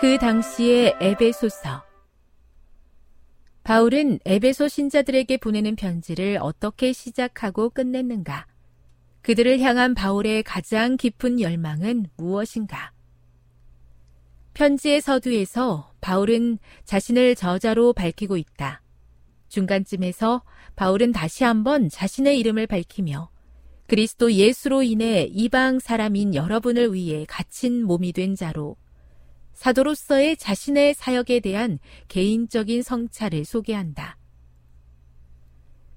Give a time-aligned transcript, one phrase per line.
[0.00, 1.82] 그 당시의 에베소서
[3.64, 8.46] 바울은 에베소 신자들에게 보내는 편지를 어떻게 시작하고 끝냈는가?
[9.22, 12.92] 그들을 향한 바울의 가장 깊은 열망은 무엇인가?
[14.54, 18.82] 편지의 서두에서 바울은 자신을 저자로 밝히고 있다.
[19.48, 20.44] 중간쯤에서
[20.76, 23.30] 바울은 다시 한번 자신의 이름을 밝히며
[23.88, 28.76] 그리스도 예수로 인해 이방 사람인 여러분을 위해 갇힌 몸이 된 자로
[29.58, 34.16] 사도로서의 자신의 사역에 대한 개인적인 성찰을 소개한다.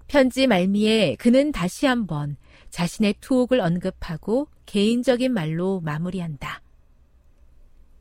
[0.08, 2.38] 편지 말미에 그는 다시 한번
[2.72, 6.64] 자신의 투옥을 언급하고 개인적인 말로 마무리한다.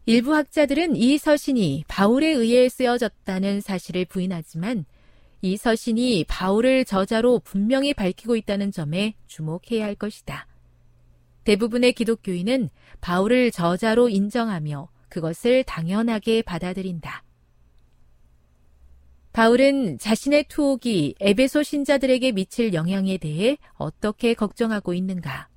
[0.07, 4.87] 일부 학자들은 이 서신이 바울에 의해 쓰여졌다는 사실을 부인하지만
[5.43, 10.47] 이 서신이 바울을 저자로 분명히 밝히고 있다는 점에 주목해야 할 것이다.
[11.45, 12.71] 대부분의 기독교인은
[13.03, 17.25] 바울을 저자로 인정하며 그것을 당연하게 받아들인다.
[19.33, 25.49] 바울은 자신의 투옥이 에베소 신자들에게 미칠 영향에 대해 어떻게 걱정하고 있는가?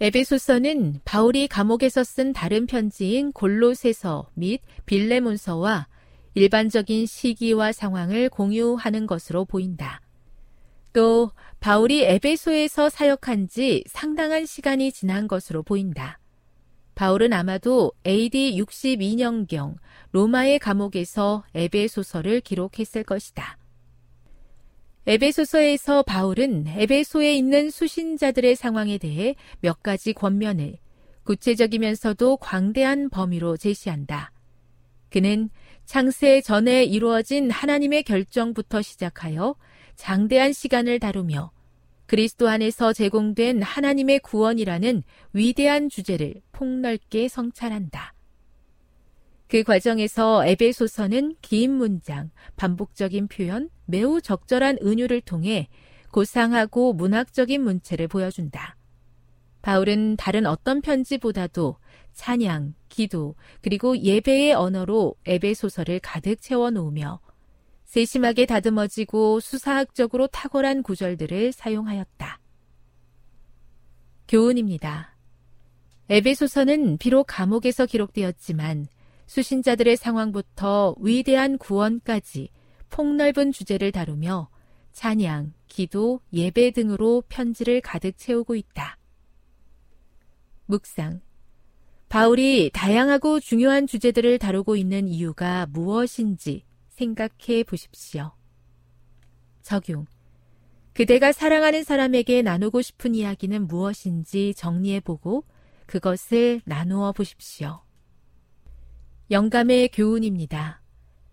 [0.00, 5.88] 에베소서는 바울이 감옥에서 쓴 다른 편지인 골로새서 및 빌레몬서와
[6.34, 10.02] 일반적인 시기와 상황을 공유하는 것으로 보인다.
[10.92, 11.30] 또
[11.60, 16.18] 바울이 에베소에서 사역한 지 상당한 시간이 지난 것으로 보인다.
[16.96, 19.76] 바울은 아마도 AD 62년경
[20.12, 23.58] 로마의 감옥에서 에베소서를 기록했을 것이다.
[25.06, 30.78] 에베소서에서 바울은 에베소에 있는 수신자들의 상황에 대해 몇 가지 권면을
[31.24, 34.32] 구체적이면서도 광대한 범위로 제시한다.
[35.10, 35.50] 그는
[35.84, 39.54] 창세 전에 이루어진 하나님의 결정부터 시작하여
[39.96, 41.52] 장대한 시간을 다루며
[42.06, 48.14] 그리스도 안에서 제공된 하나님의 구원이라는 위대한 주제를 폭넓게 성찰한다.
[49.48, 55.68] 그 과정에서 에베소서는 긴 문장, 반복적인 표현, 매우 적절한 은유를 통해
[56.10, 58.76] 고상하고 문학적인 문체를 보여준다.
[59.62, 61.76] 바울은 다른 어떤 편지보다도
[62.12, 67.20] 찬양, 기도, 그리고 예배의 언어로 에베소서를 가득 채워 놓으며
[67.96, 72.40] 세심하게 다듬어지고 수사학적으로 탁월한 구절들을 사용하였다.
[74.28, 75.16] 교훈입니다.
[76.10, 78.88] 에베소서는 비록 감옥에서 기록되었지만
[79.24, 82.50] 수신자들의 상황부터 위대한 구원까지
[82.90, 84.50] 폭넓은 주제를 다루며
[84.92, 88.98] 찬양, 기도, 예배 등으로 편지를 가득 채우고 있다.
[90.66, 91.22] 묵상.
[92.10, 96.65] 바울이 다양하고 중요한 주제들을 다루고 있는 이유가 무엇인지
[96.96, 98.32] 생각해 보십시오.
[99.62, 100.06] 적용.
[100.94, 105.44] 그대가 사랑하는 사람에게 나누고 싶은 이야기는 무엇인지 정리해 보고
[105.84, 107.82] 그것을 나누어 보십시오.
[109.30, 110.80] 영감의 교훈입니다.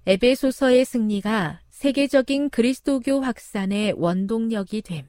[0.06, 5.07] 에베소서의 승리가 세계적인 그리스도교 확산의 원동력이 됨.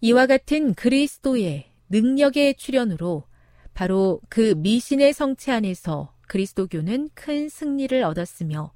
[0.00, 3.24] 이와 같은 그리스도의 능력의 출현으로
[3.74, 8.72] 바로 그 미신의 성체 안에서 그리스도교는 큰 승리를 얻었으며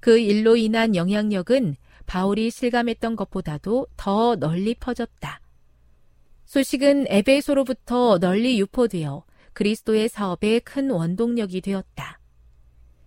[0.00, 1.76] 그 일로 인한 영향력은
[2.06, 5.40] 바울이 실감했던 것보다도 더 널리 퍼졌다.
[6.44, 9.24] 소식은 에베소로부터 널리 유포되어
[9.54, 12.20] 그리스도의 사업에 큰 원동력이 되었다.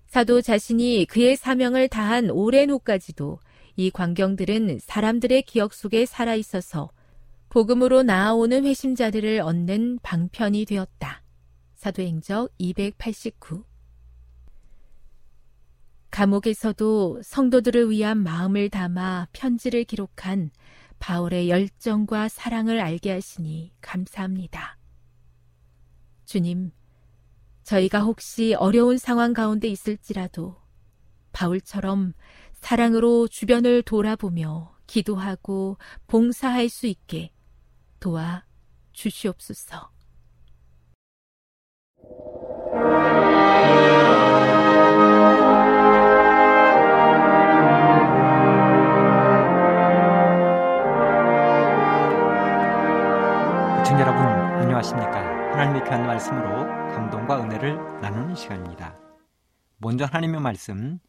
[0.08, 3.40] 사도 자신이 그의 사명을 다한 오랜 후까지도
[3.76, 6.90] 이 광경들은 사람들의 기억 속에 살아 있어서
[7.50, 11.22] 복음으로 나아오는 회심자들을 얻는 방편이 되었다.
[11.78, 13.64] 사도행적 289
[16.10, 20.50] 감옥에서도 성도들을 위한 마음을 담아 편지를 기록한
[20.98, 24.80] 바울의 열정과 사랑을 알게 하시니 감사합니다.
[26.26, 26.72] 주님,
[27.62, 30.56] 저희가 혹시 어려운 상황 가운데 있을지라도
[31.32, 32.14] 바울처럼
[32.54, 35.78] 사랑으로 주변을 돌아보며 기도하고
[36.08, 37.32] 봉사할 수 있게
[38.00, 38.46] 도와
[38.94, 39.97] 주시옵소서.
[53.84, 54.24] 시청자 여러분
[54.62, 55.52] 안녕하십니까?
[55.52, 58.98] 하나님의 귀한 말씀으로 감동과 은혜를 나누는 시간입니다.
[59.78, 61.00] 먼저 하나님의 말씀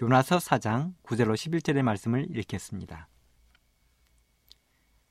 [0.00, 3.08] 요나서 4장 9절로 11절의 말씀을 읽겠습니다.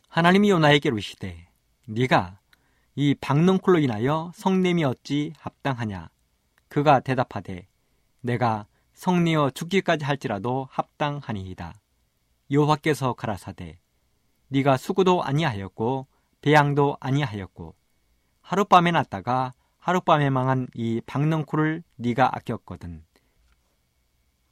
[0.09, 1.49] 하나님이 요나에게 이르시되
[1.87, 2.39] 네가
[2.95, 6.09] 이 박농쿨로 인하여 성냄이 어찌 합당하냐?
[6.69, 7.67] 그가 대답하되
[8.21, 11.73] 내가 성내어 죽기까지 할지라도 합당하니이다.
[12.51, 13.79] 여호와께서 가라사대
[14.47, 16.07] 네가 수구도 아니하였고
[16.41, 17.75] 배양도 아니하였고
[18.41, 23.03] 하룻밤에 났다가 하룻밤에 망한 이 박능쿨을 네가 아꼈거든.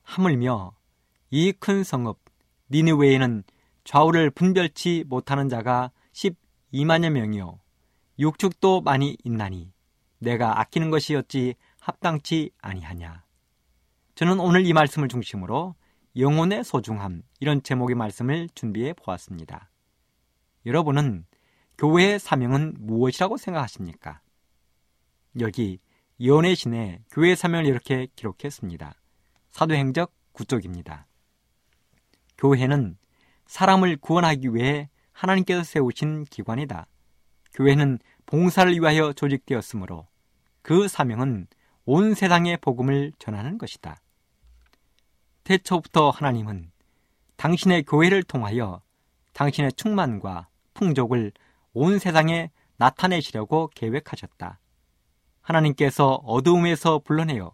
[0.03, 0.73] 하물며
[1.31, 2.19] 이 큰 성읍
[2.71, 3.43] 니느웨에는
[3.85, 7.62] 좌우를 분별치 못하는 자가 12만여 명이요
[8.19, 9.71] 육축도 많이 있나니
[10.19, 13.23] 내가 아끼는 것이었지 합당치 아니하냐.
[14.15, 15.75] 저는 오늘 이 말씀을 중심으로
[16.15, 19.71] 영혼의 소중함 이런 제목의 말씀을 준비해 보았습니다.
[20.65, 21.25] 여러분은
[21.77, 24.21] 교회의 사명은 무엇이라고 생각하십니까?
[25.39, 25.79] 여기
[26.23, 28.93] 연애 신에 교회 사명을 이렇게 기록했습니다.
[29.49, 31.05] 사도행적 9쪽입니다.
[32.37, 32.97] 교회는
[33.47, 36.87] 사람을 구원하기 위해 하나님께서 세우신 기관이다.
[37.53, 40.07] 교회는 봉사를 위하여 조직되었으므로
[40.61, 41.47] 그 사명은
[41.85, 43.97] 온 세상의 복음을 전하는 것이다.
[45.43, 46.71] 태초부터 하나님은
[47.35, 48.81] 당신의 교회를 통하여
[49.33, 51.31] 당신의 충만과 풍족을
[51.73, 54.59] 온 세상에 나타내시려고 계획하셨다.
[55.41, 57.53] 하나님께서 어두움에서 불러내어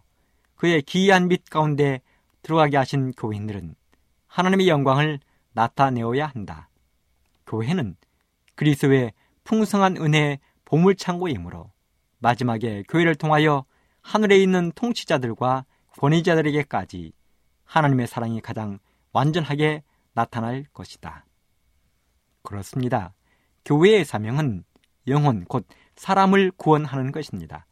[0.54, 2.00] 그의 기이한 빛 가운데
[2.42, 3.74] 들어가게 하신 교인들은
[4.28, 5.18] 하나님의 영광을
[5.52, 6.68] 나타내어야 한다.
[7.46, 7.96] 교회는
[8.54, 9.12] 그리스도의
[9.44, 11.72] 풍성한 은혜의 보물창고이므로
[12.18, 13.64] 마지막에 교회를 통하여
[14.02, 15.64] 하늘에 있는 통치자들과
[15.98, 17.12] 권위자들에게까지
[17.64, 18.78] 하나님의 사랑이 가장
[19.12, 19.82] 완전하게
[20.12, 21.24] 나타날 것이다.
[22.42, 23.14] 그렇습니다.
[23.64, 24.64] 교회의 사명은
[25.08, 25.66] 영혼 곧
[25.96, 27.66] 사람을 구원하는 것입니다.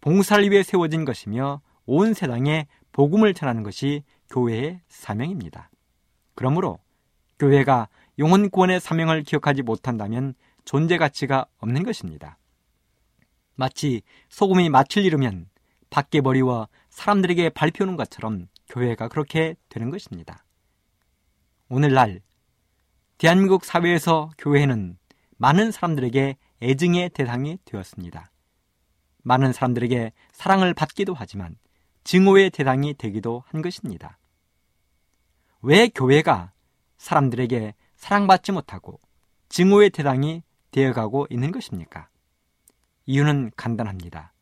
[0.00, 5.70] 봉사를 위해 세워진 것이며 온 세상에 복음을 전하는 것이 교회의 사명입니다.
[6.34, 6.78] 그러므로
[7.38, 10.34] 교회가 영혼 구원의 사명을 기억하지 못한다면
[10.66, 12.38] 존재 가치가 없는 것입니다.
[13.54, 15.48] 마치 소금이 맛을 잃으면
[15.88, 20.44] 밖에 버리워 사람들에게 발표하는 것처럼 교회가 그렇게 되는 것입니다.
[21.68, 22.20] 오늘날
[23.16, 24.98] 대한민국 사회에서 교회는
[25.38, 28.30] 많은 사람들에게 애증의 대상이 되었습니다.
[29.22, 31.56] 많은 사람들에게 사랑을 받기도 하지만
[32.02, 34.18] 증오의 대상이 되기도 한 것입니다.
[35.62, 36.52] 왜 교회가
[36.98, 39.00] 사람들에게 사랑받지 못하고
[39.48, 42.08] 증오의 대상이 되어가고 있는 것입니까?
[43.06, 44.32] 이유는 간단합니다.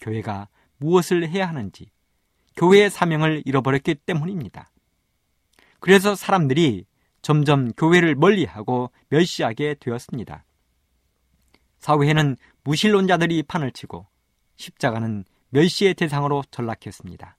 [0.00, 1.90] 교회가 무엇을 해야 하는지,
[2.56, 4.70] 교회의 사명을 잃어버렸기 때문입니다.
[5.80, 6.86] 그래서 사람들이
[7.22, 10.44] 점점 교회를 멀리하고 멸시하게 되었습니다.
[11.78, 14.06] 사회에는 무신론자들이 판을 치고
[14.56, 17.36] 십자가는 멸시의 대상으로 전락했습니다.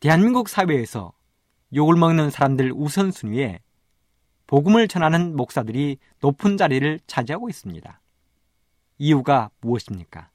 [0.00, 1.12] 대한민국 사회에서
[1.74, 3.60] 욕을 먹는 사람들 우선순위에
[4.46, 8.00] 복음을 전하는 목사들이 높은 자리를 차지하고 있습니다.
[8.98, 10.30] 이유가 무엇입니까?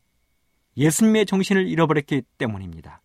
[0.78, 3.02] 예수님의 정신을 잃어버렸기 때문입니다.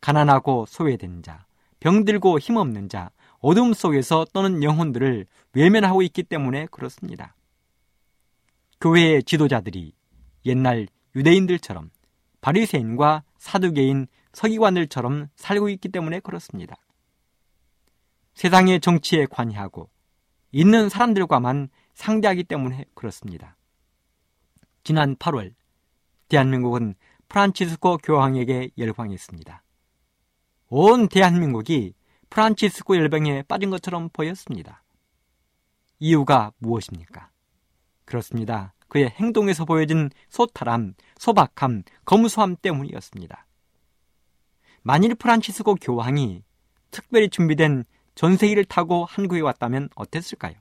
[0.00, 1.46] 가난하고 소외된 자,
[1.80, 7.34] 병들고 힘없는 자, 어둠 속에서 떠는 영혼들을 외면하고 있기 때문에 그렇습니다.
[8.80, 9.94] 교회의 지도자들이
[10.46, 11.90] 옛날 유대인들처럼
[12.40, 16.76] 바리새인과 사두개인 서기관들처럼 살고 있기 때문에 그렇습니다.
[18.34, 19.88] 세상의 정치에 관여하고
[20.54, 23.56] 있는 사람들과만 상대하기 때문에 그렇습니다.
[24.84, 25.52] 지난 8월
[26.28, 26.94] 대한민국은
[27.28, 29.64] 프란치스코 교황에게 열광했습니다.
[30.68, 31.94] 온 대한민국이
[32.30, 34.84] 프란치스코 열병에 빠진 것처럼 보였습니다.
[35.98, 37.30] 이유가 무엇입니까?
[38.04, 38.74] 그렇습니다.
[38.86, 43.44] 그의 행동에서 보여진 소탈함, 소박함, 거무소함 때문이었습니다.
[44.82, 46.44] 만일 프란치스코 교황이
[46.92, 47.84] 특별히 준비된
[48.14, 50.54] 전세기를 타고 한국에 왔다면 어땠을까요?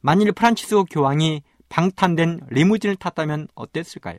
[0.00, 4.18] 만일 프란치스코 교황이 방탄된 리무진을 탔다면 어땠을까요?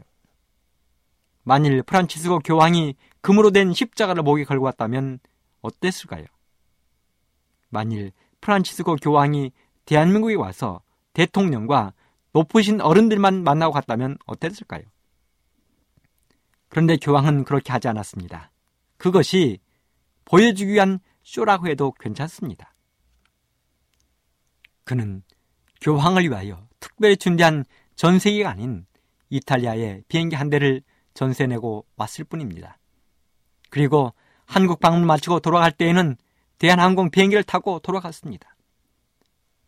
[1.44, 5.20] 만일 프란치스코 교황이 금으로 된 십자가를 목에 걸고 왔다면
[5.62, 6.26] 어땠을까요?
[7.70, 8.12] 만일
[8.42, 9.52] 프란치스코 교황이
[9.86, 10.82] 대한민국에 와서
[11.14, 11.94] 대통령과
[12.32, 14.84] 높으신 어른들만 만나고 갔다면 어땠을까요?
[16.70, 18.52] 그런데 교황은 그렇게 하지 않았습니다.
[18.98, 19.60] 그것이
[20.26, 22.74] 보여주기 위한 쇼라고 해도 괜찮습니다.
[24.84, 25.24] 그는
[25.82, 27.66] 교황을 위하여 특별히 준비한
[27.96, 28.86] 전세기가 아닌
[29.30, 30.82] 이탈리아의 비행기 한 대를
[31.14, 32.78] 전세 내고 왔을 뿐입니다.
[33.70, 34.14] 그리고
[34.46, 36.16] 한국 방문을 마치고 돌아갈 때에는
[36.60, 38.56] 대한항공 비행기를 타고 돌아갔습니다.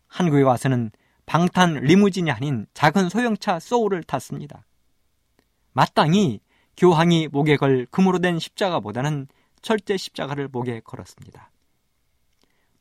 [0.06, 0.90] 한국에 와서는
[1.26, 4.64] 방탄 리무진이 아닌 작은 소형차 소울을 탔습니다.
[5.72, 6.40] 마땅히
[6.76, 9.28] 교황이 목에 걸 금으로 된 십자가보다는
[9.62, 11.50] 철제 십자가를 목에 걸었습니다.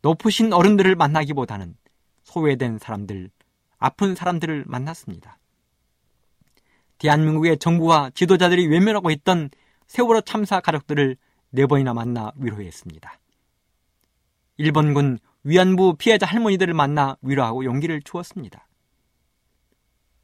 [0.02, 1.76] 높으신 어른들을 만나기보다는
[2.24, 3.32] 소외된 사람들,
[3.78, 5.38] 아픈 사람들을 만났습니다.
[6.98, 9.50] 대한민국의 정부와 지도자들이 외면하고 있던
[9.88, 11.18] 세월호 참사 가족들을
[11.50, 13.20] 네 번이나 만나 위로했습니다.
[14.58, 18.68] 일본군 위안부 피해자 할머니들을 만나 위로하고 용기를 주었습니다.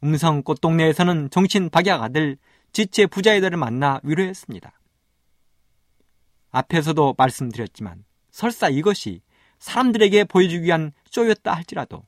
[0.02, 2.36] 음성 꽃동네에서는 정신 박약 아들
[2.72, 4.72] 지체 부자애들을 만나 위로했습니다.
[6.52, 9.22] 앞에서도 말씀드렸지만 설사 이것이
[9.58, 12.04] 사람들에게 보여주기 위한 쇼였다 할지라도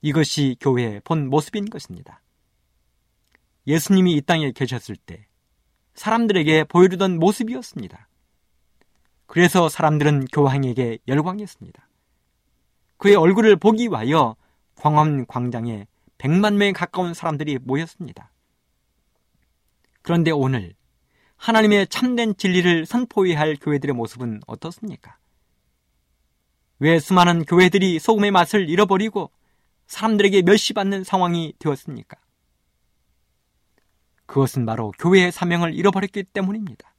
[0.00, 2.22] 이것이 교회의 본 모습인 것입니다.
[3.66, 5.26] 예수님이 이 땅에 계셨을 때
[5.94, 8.08] 사람들에게 보여주던 모습이었습니다.
[9.26, 11.88] 그래서 사람들은 교황에게 열광했습니다.
[12.98, 14.36] 그의 얼굴을 보기 위하여
[14.76, 15.86] 광화문 광장에
[16.18, 18.30] 100만 명에 가까운 사람들이 모였습니다.
[20.02, 20.74] 그런데 오늘
[21.36, 25.18] 하나님의 참된 진리를 선포해야 할 교회들의 모습은 어떻습니까?
[26.78, 29.30] 왜 수많은 교회들이 소금의 맛을 잃어버리고
[29.86, 32.16] 사람들에게 멸시받는 상황이 되었습니까?
[34.26, 36.94] 그것은 바로 교회의 사명을 잃어버렸기 때문입니다.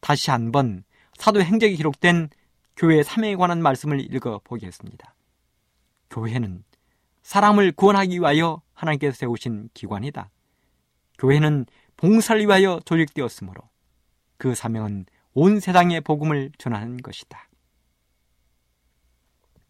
[0.00, 0.84] 다시 한번
[1.16, 2.30] 사도 행적이 기록된
[2.76, 5.14] 교회의 사명에 관한 말씀을 읽어 보겠습니다.
[6.10, 6.64] 교회는
[7.22, 10.30] 사람을 구원하기 위하여 하나님께서 세우신 기관이다.
[11.18, 11.66] 교회는
[12.04, 13.62] 봉사를 위하여 조직되었으므로
[14.36, 17.48] 그 사명은 온 세상에 복음을 전하는 것이다.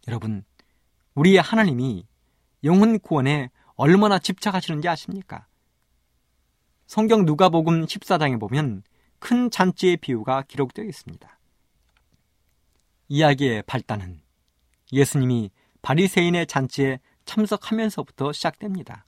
[0.08, 0.44] 여러분,
[1.14, 2.08] 우리의 하나님이
[2.64, 5.46] 영혼 구원에 얼마나 집착하시는지 아십니까?
[6.88, 8.82] 성경 누가복음 14장에 보면
[9.20, 11.38] 큰 잔치의 비유가 기록되어 있습니다.
[13.10, 14.20] 이야기의 발단은
[14.92, 19.06] 예수님이 바리새인의 잔치에 참석하면서부터 시작됩니다.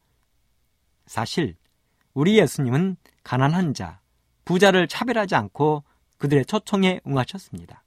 [1.06, 1.56] 사실
[2.14, 3.98] 우리 예수님은 가난한 자,
[4.44, 5.82] 부자를 차별하지 않고
[6.18, 7.82] 그들의 초청에 응하셨습니다.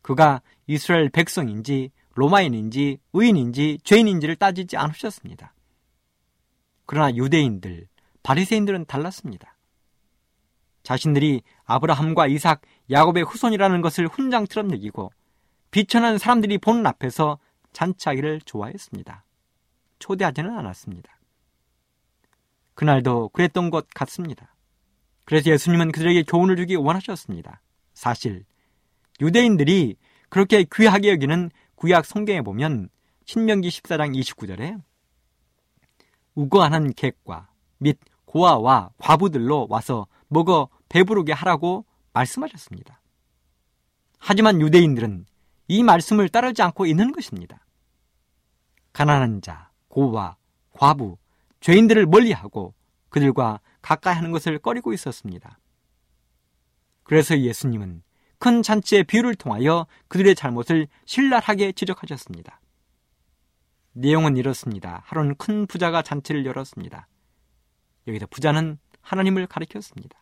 [0.00, 5.54] 그가 이스라엘 백성인지 로마인인지 의인인지 죄인인지를 따지지 않으셨습니다.
[6.86, 7.88] 그러나 유대인들,
[8.22, 9.56] 바리새인들은 달랐습니다.
[10.84, 12.60] 자신들이 아브라함과 이삭,
[12.92, 15.10] 야곱의 후손이라는 것을 훈장처럼 여기고
[15.72, 17.40] 비천한 사람들이 보는 앞에서
[17.72, 19.24] 잔치하기를 좋아했습니다.
[19.98, 21.13] 초대하지는 않았습니다.
[22.74, 24.54] 그날도 그랬던 것 같습니다.
[25.24, 27.60] 그래서 예수님은 그들에게 교훈을 주기 원하셨습니다.
[27.94, 28.44] 사실
[29.20, 29.96] 유대인들이
[30.28, 32.88] 그렇게 귀하게 여기는 구약 성경에 보면
[33.24, 34.82] 신명기 14장 29절에
[36.34, 43.00] 우거하는 객과 및 고아와 과부들로 와서 먹어 배부르게 하라고 말씀하셨습니다.
[44.18, 45.26] 하지만 유대인들은
[45.68, 47.64] 이 말씀을 따르지 않고 있는 것입니다.
[48.92, 50.36] 가난한 자, 고아,
[50.72, 51.18] 과부,
[51.64, 52.74] 죄인들을 멀리하고
[53.08, 55.58] 그들과 가까이 하는 것을 꺼리고 있었습니다.
[57.04, 58.02] 그래서 예수님은
[58.38, 62.60] 큰 잔치의 비유를 통하여 그들의 잘못을 신랄하게 지적하셨습니다.
[63.94, 65.00] 내용은 이렇습니다.
[65.06, 67.08] 하루는 큰 부자가 잔치를 열었습니다.
[68.08, 70.18] 여기서 부자는 하나님을 가리켰습니다.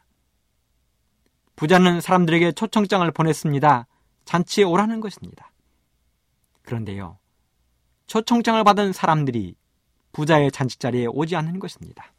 [1.57, 3.89] 부자는 사람들에게 초청장을 보냈습니다.
[4.27, 5.51] 잔치에 오라는 것입니다.
[6.63, 7.19] 그런데요,
[8.07, 9.57] 초청장을 받은 사람들이
[10.13, 12.13] 부자의 잔치자리에 오지 않는 것입니다.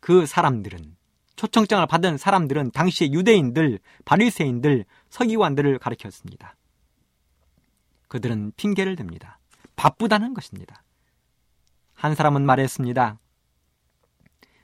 [0.00, 0.96] 그 사람들은
[1.36, 6.56] 초청장을 받은 사람들은 당시의 유대인들, 바리새인들, 서기관들을 가리켰습니다.
[8.08, 9.36] 그들은 핑계를 댑니다.
[9.76, 10.82] 바쁘다는 것입니다.
[11.94, 13.18] 한 사람은 말했습니다.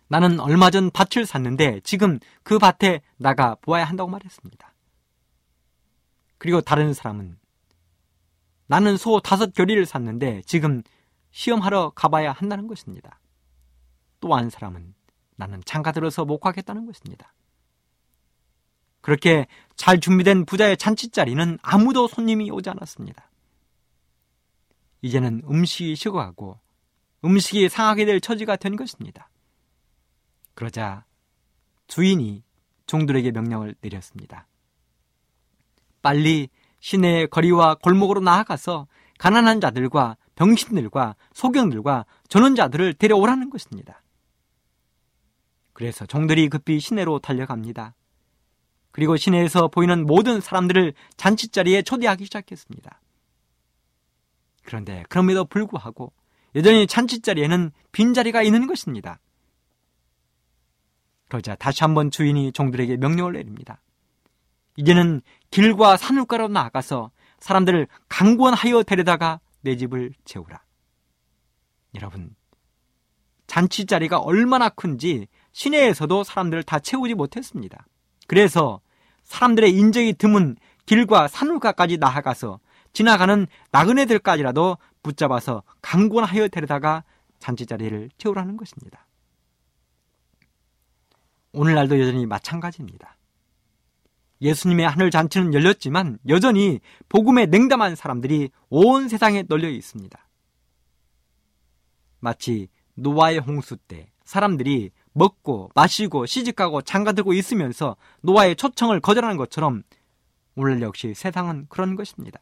[0.09, 4.75] 나는 얼마 전 밭을 샀는데 지금 그 밭에 나가 보아야 한다고 말했습니다.
[6.39, 7.39] 그리고 다른 사람은
[8.67, 10.83] 나는 소 다섯 결의를 샀는데 지금
[11.39, 13.21] 시험하러 가봐야 한다는 것입니다.
[14.19, 14.93] 또 한 사람은
[15.37, 17.33] 나는 장가 들어서 못 가겠다는 것입니다.
[19.01, 23.31] 그렇게 잘 준비된 부자의 잔치자리는 아무도 손님이 오지 않았습니다.
[25.03, 26.59] 이제는 음식이 식어가고
[27.25, 29.31] 음식이 상하게 될 처지가 된 것입니다.
[30.55, 31.05] 그러자
[31.87, 32.43] 주인이
[32.87, 34.49] 종들에게 명령을 내렸습니다.
[36.03, 36.49] 빨리
[36.81, 38.89] 시내의 거리와 골목으로 나아가서
[39.21, 44.03] 가난한 자들과 병신들과 소경들과 전원자들을 데려오라는 것입니다.
[45.73, 47.97] 그래서 종들이 급히 시내로 달려갑니다.
[48.93, 53.01] 그리고 시내에서 보이는 모든 사람들을 잔치자리에 초대하기 시작했습니다.
[54.63, 56.13] 그런데 그럼에도 불구하고
[56.55, 59.19] 여전히 잔치자리에는 빈자리가 있는 것입니다.
[61.29, 63.81] 그러자 다시 한번 주인이 종들에게 명령을 내립니다.
[64.77, 70.63] 이제는 길과 산울가로 나아가서 사람들을 강권하여 데려다가 내 집을 채우라.
[71.97, 72.35] 여러분,
[73.47, 77.87] 잔치 자리가 얼마나 큰지 시내에서도 사람들을 다 채우지 못했습니다.
[78.27, 78.81] 그래서
[79.25, 82.61] 사람들의 인적이 드문 길과 산울가까지 나아가서
[82.95, 87.05] 지나가는 나그네들까지라도 붙잡아서 강권하여 데려다가
[87.39, 89.07] 잔치 자리를 채우라는 것입니다.
[91.53, 93.18] 오늘날도 여전히 마찬가지입니다.
[94.41, 100.19] 예수님의 하늘 잔치는 열렸지만 여전히 복음에 냉담한 사람들이 온 세상에 널려 있습니다.
[102.21, 109.83] 마치 노아의 홍수 때 사람들이 먹고 마시고 시집가고 장가들고 있으면서 노아의 초청을 거절하는 것처럼
[110.55, 112.41] 오늘 역시 세상은 그런 것입니다.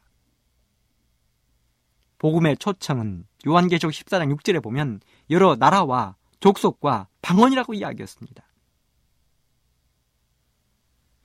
[2.17, 8.46] 복음의 초청은 요한계시록 14장 6절에 보면 여러 나라와 족속과 방언이라고 이야기했습니다.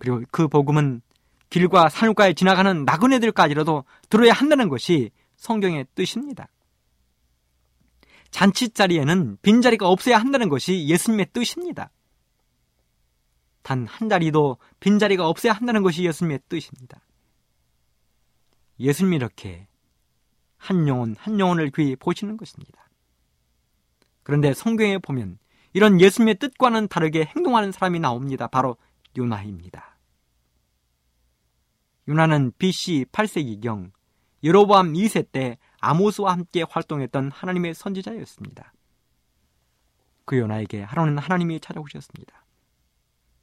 [0.02, 1.00] 그리고 그 복음은
[1.48, 6.48] 길과 산울가에 지나가는 나그네들까지라도 들어야 한다는 것이 성경의 뜻입니다.
[8.32, 11.92] 잔치 자리에는 빈자리가 없어야 한다는 것이 예수님의 뜻입니다.
[13.62, 17.00] 단 한 자리도 빈자리가 없어야 한다는 것이 예수님의 뜻입니다.
[18.80, 19.68] 예수님이 이렇게
[20.56, 22.90] 한 영혼, 한 영혼을 귀히 보시는 것입니다.
[24.24, 25.38] 그런데 성경에 보면
[25.74, 28.48] 이런 예수님의 뜻과는 다르게 행동하는 사람이 나옵니다.
[28.48, 28.76] 바로
[29.16, 29.91] 요나입니다.
[32.08, 33.92] 유나는 BC 8세기경
[34.44, 38.72] 여로보암 2세 때 아모스와 함께 활동했던 하나님의 선지자였습니다.
[40.24, 42.44] 그 요나에게 하루는 하나님이 찾아오셨습니다.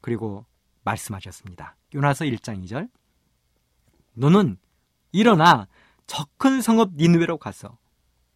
[0.01, 0.45] 그리고
[0.83, 1.75] 말씀하셨습니다.
[1.93, 2.89] 요나서 1장 2절
[4.13, 4.57] 너는
[5.11, 5.67] 일어나
[6.07, 7.77] 저 큰 성읍 니누웨로 가서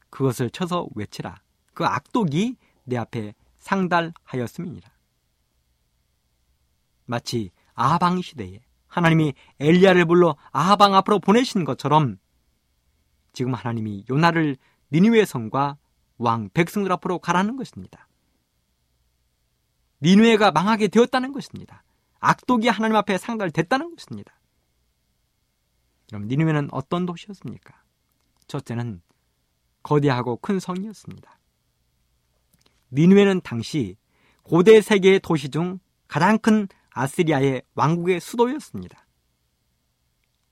[0.10, 1.42] 그것을 쳐서 외치라.
[1.74, 4.92] 그 악독이 내 앞에 상달하였음이니라.
[7.06, 8.60] 마치 아방 시대에
[8.94, 12.20] 하나님이 엘리야를 불러 아하방 앞으로 보내신 것처럼
[13.32, 14.56] 지금 하나님이 요나를
[14.92, 15.78] 니누의 성과
[16.20, 18.08] 왕 백성들 앞으로 가라는 것입니다.
[20.02, 21.84] 니누에가 망하게 되었다는 것입니다.
[22.20, 24.40] 악독이 하나님 앞에 상달됐다는 것입니다.
[26.10, 27.74] 그럼 니누에는 어떤 도시였습니까?
[28.46, 29.02] 첫째는
[29.82, 31.40] 거대하고 큰 성이었습니다.
[32.92, 33.98] 니누에는 당시
[34.44, 39.06] 고대 세계의 도시 중 가장 큰 아시리아의 왕국의 수도였습니다.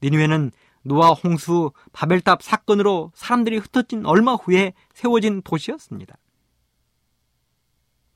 [0.04, 0.52] 니누에는
[0.84, 6.18] 노아 홍수 바벨탑 사건으로 사람들이 흩어진 얼마 후에 세워진 도시였습니다.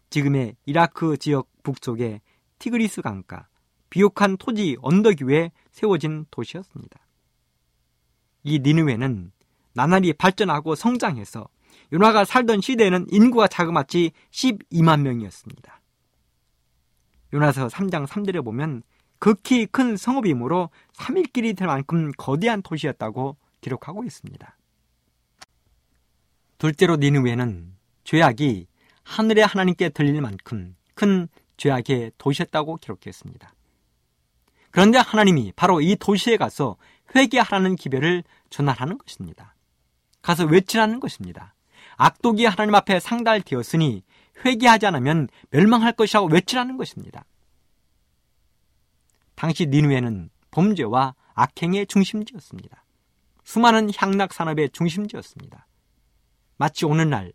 [0.09, 2.21] 지금의 이라크 지역 북쪽의
[2.57, 3.47] 티그리스 강가,
[3.89, 6.99] 비옥한 토지 언덕 위에 세워진 도시였습니다.
[8.43, 9.31] 이 니누에는
[9.73, 11.47] 나날이 발전하고 성장해서
[11.93, 15.81] 요나가 살던 시대에는 인구가 자그마치 12만 명이었습니다.
[17.35, 18.81] 요나서 3장 3절에 보면
[19.19, 24.57] 극히 큰 성읍이므로 3일길이 될 만큼 거대한 도시였다고 기록하고 있습니다.
[26.57, 27.73] 둘째로 니누웨는
[28.05, 28.67] 죄악이
[29.03, 33.53] 하늘의 하나님께 들릴 만큼 큰 죄악의 도시였다고 기록했습니다.
[34.71, 36.77] 그런데 하나님이 바로 이 도시에 가서
[37.15, 39.55] 회개하라는 기별을 전하라는 것입니다.
[40.21, 41.53] 가서 외치라는 것입니다.
[41.97, 44.03] 악독이 하나님 앞에 상달되었으니
[44.43, 47.25] 회개하지 않으면 멸망할 것이라고 외치라는 것입니다.
[49.35, 52.83] 당시 니누에는 범죄와 악행의 중심지였습니다.
[53.43, 55.67] 수많은 향락 산업의 중심지였습니다.
[56.57, 57.33] 마치 오늘날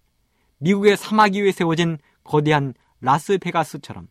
[0.59, 4.09] 미국의 사막 위에 세워진 거대한 라스베가스처럼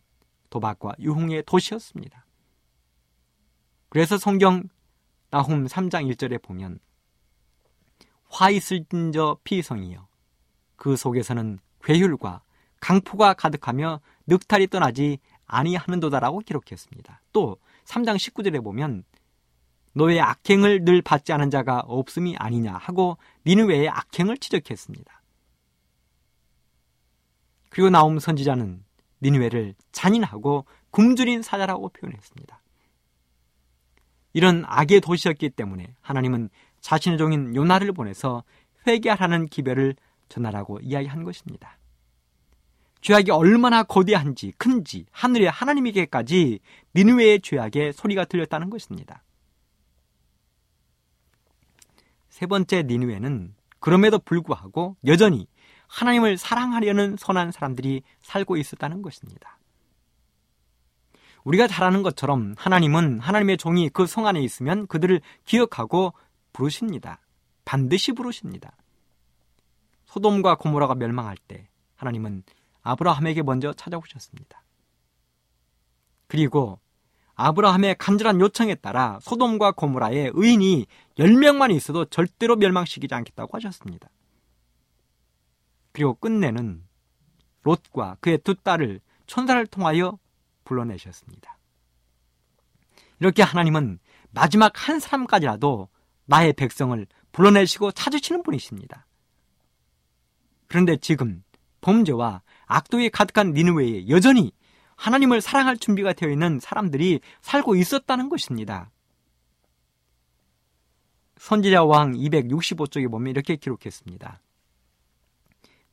[0.50, 2.26] 도박과 유흥의 도시였습니다.
[3.88, 4.64] 그래서 성경
[5.30, 6.80] 나훔 3장 1절에 보면
[8.28, 10.08] 화 있을 저 피성이여
[10.76, 12.42] 그 속에서는 괴율과
[12.80, 17.22] 강포가 가득하며 늑탈이 떠나지 아니하는도다라고 기록했습니다.
[17.32, 19.04] 또 3장 19절에 보면
[19.92, 25.22] 너의 악행을 늘 받지 않은 자가 없음이 아니냐 하고 니느웨의 악행을 지적했습니다.
[27.70, 28.84] 그리고 나옴 선지자는
[29.22, 32.60] 니느웨를 잔인하고 굶주린 사자라고 표현했습니다.
[34.32, 38.44] 이런 악의 도시였기 때문에 하나님은 자신의 종인 요나를 보내서
[38.86, 39.96] 회개하라는 기별을
[40.28, 41.76] 전하라고 이야기한 것입니다.
[43.00, 46.60] 죄악이 얼마나 거대한지 큰지 하늘의 하나님에게까지
[46.94, 49.22] 니누웨의 죄악의 소리가 들렸다는 것입니다.
[52.28, 55.46] 세 번째 니누웨는 그럼에도 불구하고 여전히
[55.88, 59.58] 하나님을 사랑하려는 선한 사람들이 살고 있었다는 것입니다.
[61.44, 66.12] 우리가 잘 아는 것처럼 하나님은 하나님의 종이 그 성 안에 있으면 그들을 기억하고
[66.52, 67.20] 부르십니다.
[67.64, 68.72] 반드시 부르십니다.
[70.04, 72.42] 소돔과 고모라가 멸망할 때 하나님은
[72.82, 74.62] 아브라함에게 먼저 찾아오셨습니다.
[76.26, 76.80] 그리고
[77.34, 84.10] 아브라함의 간절한 요청에 따라 소돔과 고모라의 의인이 10명만 있어도 절대로 멸망시키지 않겠다고 하셨습니다.
[85.92, 86.84] 그리고 끝내는
[87.62, 90.18] 롯과 그의 두 딸을 천사를 통하여
[90.64, 91.58] 불러내셨습니다.
[93.20, 93.98] 이렇게 하나님은
[94.30, 95.88] 마지막 한 사람까지라도
[96.26, 99.06] 나의 백성을 불러내시고 찾으시는 분이십니다.
[100.68, 101.42] 그런데 지금
[101.80, 104.52] 범죄와 악독이 가득한 니느웨에 여전히
[104.94, 108.90] 하나님을 사랑할 준비가 되어 있는 사람들이 살고 있었다는 것입니다.
[111.36, 114.40] 선지자 왕 265쪽에 보면 이렇게 기록했습니다.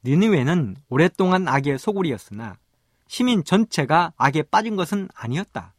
[0.04, 2.58] 니느웨는 오랫동안 악의 소굴이었으나
[3.08, 5.74] 시민 전체가 악에 빠진 것은 아니었다.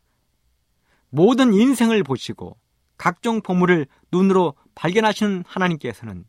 [1.10, 2.58] 모든 인생을 보시고
[2.96, 6.24] 각종 보물을 눈으로 발견하시는 하나님께서는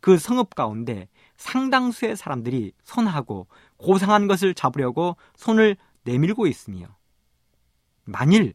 [0.00, 3.46] 그 성읍 가운데 상당수의 사람들이 선하고
[3.82, 6.86] 고상한 것을 잡으려고 손을 내밀고 있으며
[8.04, 8.54] 만일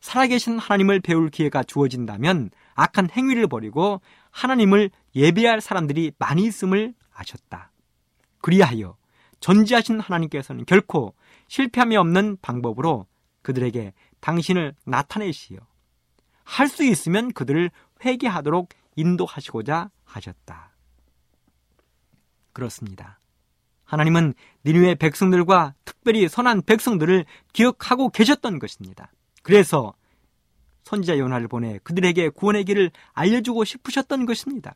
[0.00, 7.72] 살아계신 하나님을 배울 기회가 주어진다면 악한 행위를 버리고 하나님을 예배할 사람들이 많이 있음을 아셨다.
[8.40, 8.96] 그리하여
[9.40, 11.14] 전지하신 하나님께서는 결코
[11.48, 13.06] 실패함이 없는 방법으로
[13.42, 15.58] 그들에게 당신을 나타내시어
[16.44, 17.70] 할 수 있으면 그들을
[18.04, 20.72] 회개하도록 인도하시고자 하셨다.
[22.52, 23.18] 그렇습니다.
[23.86, 29.10] 하나님은 니누의 백성들과 특별히 선한 백성들을 기억하고 계셨던 것입니다.
[29.42, 29.94] 그래서
[30.84, 34.74] 선지자 요나를 보내 그들에게 구원의 길을 알려주고 싶으셨던 것입니다.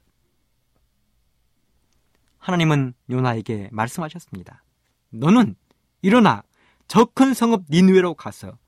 [2.39, 4.65] 하나님은 요나에게 말씀하셨습니다.
[5.11, 5.55] 너는
[6.03, 6.43] 일어나
[6.89, 8.59] 저 큰 성읍 니누에로 가서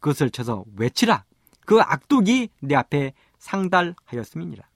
[0.00, 1.24] 그것을 쳐서 외치라.
[1.64, 4.68] 그 악독이 내 앞에 상달하였음이니라.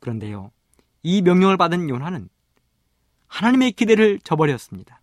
[0.00, 0.50] 그런데요,
[1.02, 2.28] 이 명령을 받은 요나는
[3.32, 5.00] 하나님의 기대를 저버렸습니다.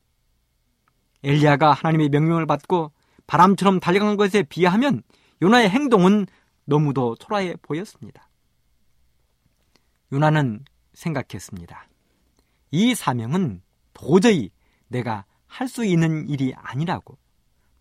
[1.24, 2.92] 엘리야가 하나님의 명령을 받고
[3.26, 5.02] 바람처럼 달려간 것에 비하면
[5.42, 6.28] 요나의 행동은
[6.66, 8.30] 너무도 초라해 보였습니다.
[10.14, 10.64] 요나는
[10.94, 11.88] 생각했습니다.
[12.70, 13.64] 이 사명은
[13.94, 14.52] 도저히
[14.88, 17.18] 내가 할 수 있는 일이 아니라고,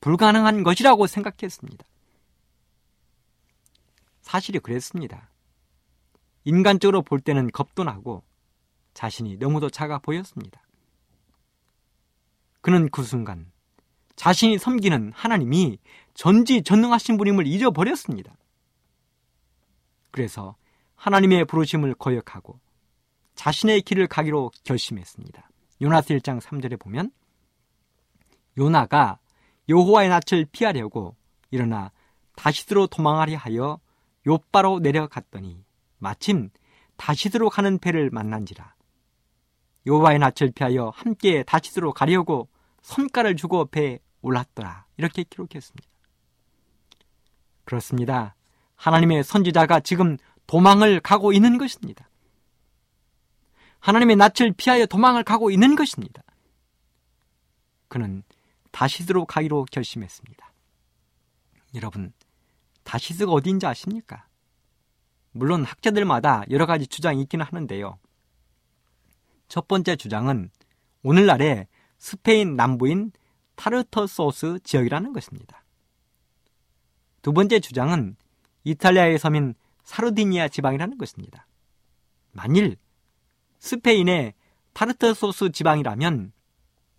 [0.00, 1.84] 불가능한 것이라고 생각했습니다.
[4.22, 5.30] 사실이 그랬습니다.
[6.44, 8.24] 인간적으로 볼 때는 겁도 나고
[8.98, 10.60] 자신이 너무도 작아 보였습니다.
[12.60, 13.48] 그는 그 순간
[14.16, 15.78] 자신이 섬기는 하나님이
[16.14, 18.36] 전지전능하신 분임을 잊어버렸습니다.
[20.10, 20.56] 그래서
[20.96, 22.58] 하나님의 부르심을 거역하고
[23.36, 25.48] 자신의 길을 가기로 결심했습니다.
[25.80, 27.12] 요나스 1장 3절에 보면
[28.58, 29.20] 요나가
[29.68, 31.14] 여호와의 낯을 피하려고
[31.52, 31.92] 일어나
[32.34, 33.78] 다시스로 도망하려 하여
[34.26, 35.64] 요바로 내려갔더니
[35.98, 36.50] 마침
[36.96, 38.76] 다시스로 가는 배를 만난지라.
[39.88, 42.48] 여호와의 낯을 피하여 함께 다시스로 가려고
[42.82, 44.84] 손가락을 주고 배에 올랐더라.
[44.98, 45.88] 이렇게 기록했습니다.
[47.64, 48.34] 그렇습니다.
[48.76, 52.08] 하나님의 선지자가 지금 도망을 가고 있는 것입니다.
[53.80, 56.22] 하나님의 낯을 피하여 도망을 가고 있는 것입니다.
[57.88, 58.22] 그는
[58.70, 60.52] 다시스로 가기로 결심했습니다.
[61.74, 62.12] 여러분,
[62.84, 64.26] 다시스가 어디인지 아십니까?
[65.32, 67.98] 물론 학자들마다 여러 가지 주장이 있기는 하는데요.
[69.48, 70.50] 첫 번째 주장은
[71.02, 71.66] 오늘날의
[71.98, 73.12] 스페인 남부인
[73.56, 75.64] 타르터소스 지역이라는 것입니다.
[77.22, 78.16] 두 번째 주장은
[78.64, 81.46] 이탈리아의 섬인 사르디니아 지방이라는 것입니다.
[82.32, 82.76] 만일
[83.58, 84.34] 스페인의
[84.74, 86.32] 타르터소스 지방이라면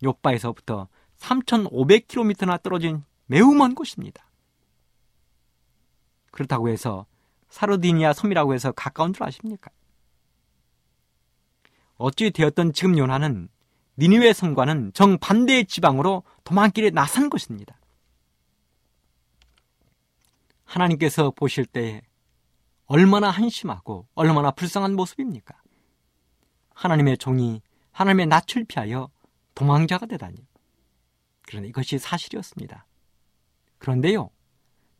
[0.02, 4.28] 요바에서부터 3,500km나 떨어진 매우 먼 곳입니다.
[6.32, 7.06] 그렇다고 해서
[7.48, 9.70] 사르디니아 섬이라고 해서 가까운 줄 아십니까?
[12.00, 13.48] 어찌 되었던 지금 요나는
[13.98, 17.78] 니니웨 성과는 정반대의 지방으로 도망길에 나선 것입니다.
[20.64, 22.00] 하나님께서 보실 때에
[22.86, 25.60] 얼마나 한심하고 얼마나 불쌍한 모습입니까?
[26.74, 27.60] 하나님의 종이
[27.92, 29.10] 하나님의 낯을 피하여
[29.54, 30.38] 도망자가 되다니.
[31.42, 32.86] 그런데 이것이 사실이었습니다.
[33.76, 34.30] 그런데요,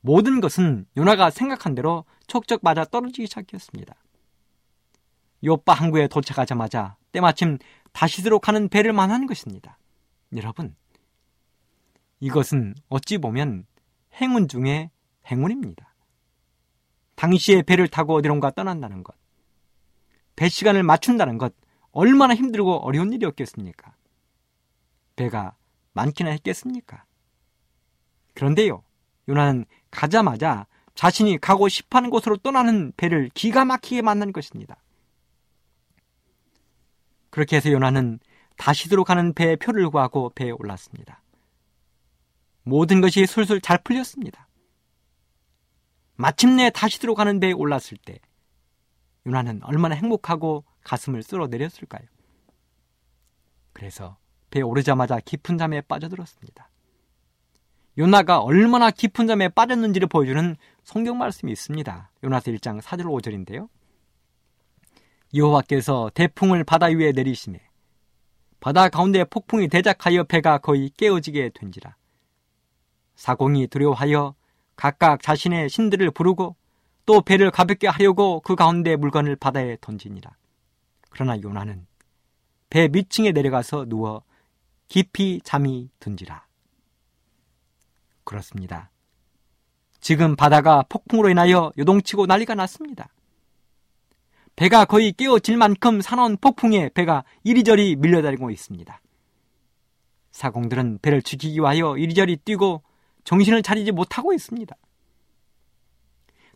[0.03, 3.95] 모든 것은 요나가 생각한 대로 촉적 맞아 떨어지기 시작했습니다.
[5.44, 7.59] 요빠 항구에 도착하자마자 때마침
[7.92, 9.79] 다시스로 가는 배를 만난 것입니다.
[10.37, 10.76] 여러분,
[12.20, 13.66] 이것은 어찌 보면
[14.14, 14.90] 행운 중에
[15.26, 15.94] 행운입니다.
[17.16, 19.14] 당시에 배를 타고 어디론가 떠난다는 것,
[20.37, 21.55] 배 시간을 맞춘다는 것,
[21.92, 23.94] 얼마나 힘들고 어려운 일이었겠습니까?
[25.16, 25.57] 배가
[25.92, 27.05] 많기나 했겠습니까?
[28.35, 28.83] 그런데요,
[29.29, 34.76] 요나는 가자마자 자신이 가고 싶어 하는 곳으로 떠나는 배를 기가 막히게 만난 것입니다.
[37.31, 38.19] 그렇게 해서 요나는
[38.57, 41.23] 다시도록 가는 배의 표를 구하고 배에 올랐습니다.
[42.62, 44.49] 모든 것이 술술 잘 풀렸습니다.
[46.16, 48.19] 마침내 다시도록 가는 배에 올랐을 때
[49.27, 52.07] 요나는 얼마나 행복하고 가슴을 쓸어내렸을까요?
[53.73, 54.19] 그래서
[54.51, 56.69] 배에 오르자마자 깊은 잠에 빠져들었습니다.
[57.99, 62.11] 요나가 얼마나 깊은 잠에 빠졌는지를 보여주는 성경 말씀이 있습니다.
[62.25, 63.69] 요나서 1장 4절 5절인데요.
[65.35, 67.61] 여호와께서 대풍을 바다 위에 내리시네
[68.61, 71.97] 바다 가운데 폭풍이 대작하여 배가 거의 깨어지게 된지라
[73.14, 74.35] 사공이 두려워하여
[74.77, 76.57] 각각 자신의 신들을 부르고
[77.07, 80.31] 또 배를 가볍게 하려고 그 가운데 물건을 바다에 던지니라
[81.11, 81.87] 그러나 요나는
[82.69, 84.23] 배 밑층에 내려가서 누워
[84.88, 86.47] 깊이 잠이 든지라
[88.25, 88.90] 그렇습니다.
[90.01, 93.09] 지금 바다가 폭풍으로 인하여 요동치고 난리가 났습니다.
[94.61, 99.01] 배가 거의 깨어질 만큼 사나운 폭풍에 배가 이리저리 밀려다니고 있습니다.
[100.33, 102.83] 사공들은 배를 죽이기 위하여 이리저리 뛰고
[103.25, 104.77] 정신을 차리지 못하고 있습니다.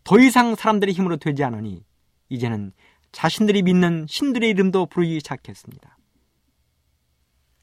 [0.05, 1.83] 더 이상 사람들의 힘으로 되지 않으니
[2.29, 2.75] 이제는
[3.11, 5.97] 자신들이 믿는 신들의 이름도 부르기 시작했습니다.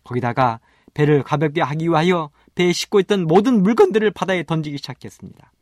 [0.04, 0.60] 거기다가
[0.96, 5.54] 배를 가볍게 하기 위하여 배에 싣고 있던 모든 물건들을 바다에 던지기 시작했습니다.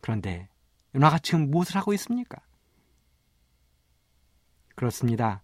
[0.00, 0.48] 그런데
[0.92, 2.43] 요나가 지금 무엇을 하고 있습니까?
[4.74, 5.42] 그렇습니다.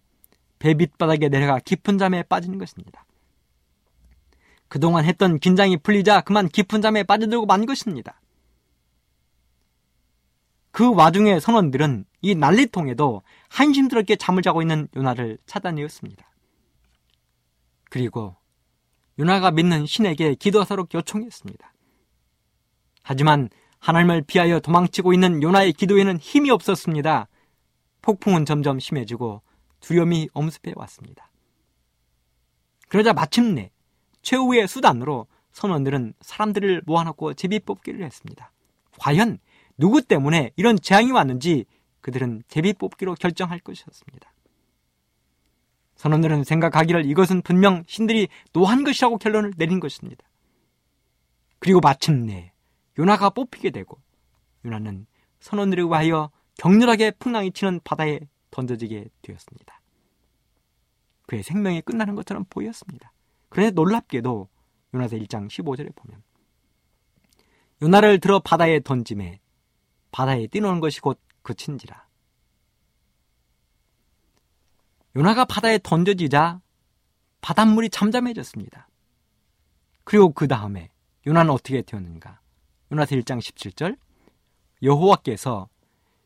[0.59, 3.05] 배 밑바닥에 내려가 깊은 잠에 빠지는 것입니다.
[4.67, 8.21] 그동안 했던 긴장이 풀리자 그만 깊은 잠에 빠져들고 만 것입니다.
[10.71, 16.29] 그 와중에 선원들은 이 난리통에도 한심스럽게 잠을 자고 있는 요나를 찾아내었습니다.
[17.89, 18.35] 그리고
[19.19, 21.73] 요나가 믿는 신에게 기도하도록 요청했습니다.
[23.03, 27.27] 하지만 하나님을 피하여 도망치고 있는 요나의 기도에는 힘이 없었습니다.
[28.01, 29.41] 폭풍은 점점 심해지고
[29.79, 31.31] 두려움이 엄습해 왔습니다.
[32.87, 33.71] 그러자 마침내
[34.21, 38.51] 최후의 수단으로 선원들은 사람들을 모아놓고 제비 뽑기를 했습니다.
[38.99, 39.39] 과연
[39.77, 41.65] 누구 때문에 이런 재앙이 왔는지
[42.01, 44.33] 그들은 제비 뽑기로 결정할 것이었습니다.
[45.95, 50.25] 선원들은 생각하기를 이것은 분명 신들이 노한 것이라고 결론을 내린 것입니다.
[51.59, 52.53] 그리고 마침내
[52.97, 53.99] 요나가 뽑히게 되고
[54.65, 55.05] 요나는
[55.39, 58.19] 선원들에 의하여 격렬하게 풍랑이 치는 바다에
[58.51, 59.81] 던져지게 되었습니다.
[61.27, 63.13] 그의 생명이 끝나는 것처럼 보였습니다.
[63.49, 64.49] 그런데 놀랍게도
[64.93, 66.21] 요나서 1장 15절에 보면
[67.81, 69.39] 요나를 들어 바다에 던지매
[70.11, 72.07] 바다의 뛰노는 것이 곧 그친지라.
[75.15, 76.61] 요나가 바다에 던져지자
[77.41, 78.87] 바닷물이 잠잠해졌습니다.
[80.03, 80.89] 그리고 그 다음에
[81.25, 82.39] 요나는 어떻게 되었는가?
[82.91, 83.97] 요나서 1장 17절
[84.83, 85.69] 여호와께서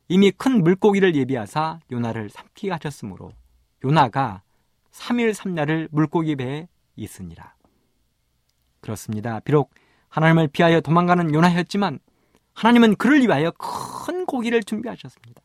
[0.07, 3.31] 이미 큰 물고기를 예비하사 요나를 삼키게 하셨으므로
[3.83, 4.43] 요나가
[4.91, 7.55] 3일 3날을 물고기 배에 있으니라.
[8.81, 9.39] 그렇습니다.
[9.39, 9.71] 비록
[10.09, 11.99] 하나님을 피하여 도망가는 요나였지만
[12.53, 15.41] 하나님은 그를 위하여 큰 고기를 준비하셨습니다.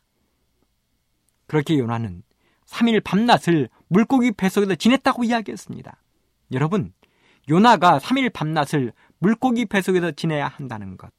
[1.46, 2.22] 그렇게 요나는
[2.66, 5.96] 3일 밤낮을 물고기 뱃속에서 지냈다고 이야기했습니다.
[6.52, 6.92] 여러분,
[7.48, 11.10] 요나가 3일 밤낮을 물고기 뱃속에서 지내야 한다는 것.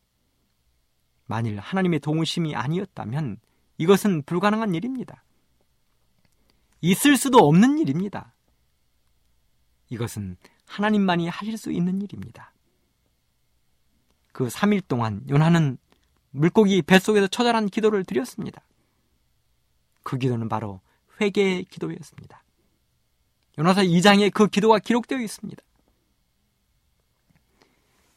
[1.32, 3.38] 만일 하나님의 도우심이 아니었다면
[3.78, 5.24] 이것은 불가능한 일입니다.
[6.82, 8.34] 있을 수도 없는 일입니다.
[9.88, 12.52] 이것은 하나님만이 하실 수 있는 일입니다.
[14.34, 15.78] 그 3일 동안 요나는
[16.32, 18.62] 물고기 뱃속에서 처절한 기도를 드렸습니다.
[20.04, 20.82] 그 기도는 바로
[21.22, 22.44] 회개의 기도였습니다.
[23.58, 25.64] 요나서 2장에 그 기도가 기록되어 있습니다.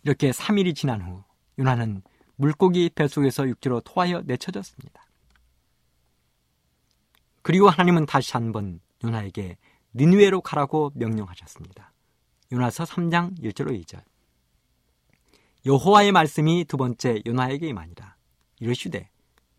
[0.03, 1.23] 이렇게 3일이 지난 후
[1.61, 2.03] 요나는
[2.37, 5.05] 물고기 뱃속에서 육지로 토하여 내쳐졌습니다.
[7.43, 9.59] 그리고 하나님은 다시 한번 요나에게
[9.95, 11.93] 니누에로 가라고 명령하셨습니다.
[12.53, 14.03] 요나서 3장 1절로 2절.
[15.67, 18.17] 여호와의 말씀이 두 번째 요나에게 임하니라.
[18.61, 19.09] 이르시되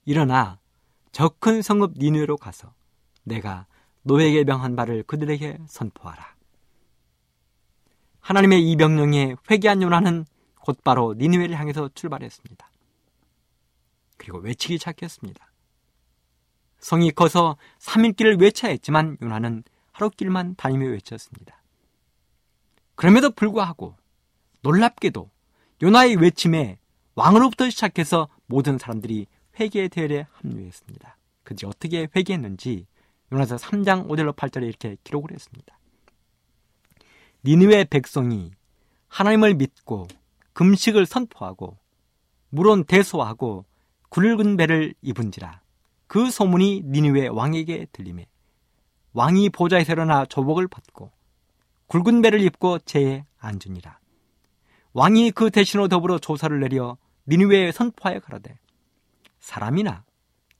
[0.06, 0.60] 일어나
[1.12, 2.74] 저 큰 성읍 니누에로 가서
[3.24, 3.68] 내가
[4.04, 6.36] 노에게 명한 바를 그들에게 선포하라.
[8.20, 10.26] 하나님의 이 명령에 회개한 요나는
[10.66, 12.68] 곧바로 니누에를 향해서 출발했습니다.
[14.18, 15.52] 그리고 외치기 시작했습니다.
[16.80, 21.62] 성이 커서 3일길을 외쳐야 했지만 요나는 하루길만 다니며 외쳤습니다.
[22.96, 23.96] 그럼에도 불구하고
[24.62, 25.30] 놀랍게도
[25.84, 26.80] 요나의 외침에
[27.14, 29.28] 왕으로부터 시작해서 모든 사람들이
[29.60, 31.18] 회개의 대열에 합류했습니다.
[31.44, 32.88] 그들이 어떻게 회개했는지
[33.32, 35.78] 요나서 3장 5절로 8절에 이렇게 기록을 했습니다.
[37.44, 38.52] 니느웨 백성이
[39.08, 40.08] 하나님을 믿고
[40.56, 41.78] 금식을 선포하고
[42.50, 43.66] 물론 대소하고
[44.10, 45.62] 굵은 배를 입은지라
[46.08, 48.26] 그 소문이 니느웨 왕에게 들림에
[49.14, 51.12] 왕이 보좌에서 일어나 조복을 벗고
[51.88, 54.00] 굵은 배를 입고 제에 앉으니라.
[54.94, 58.58] 왕이 그 대신으로 더불어 조사를 내려 니느웨에 선포하여 가라되
[59.40, 60.04] 사람이나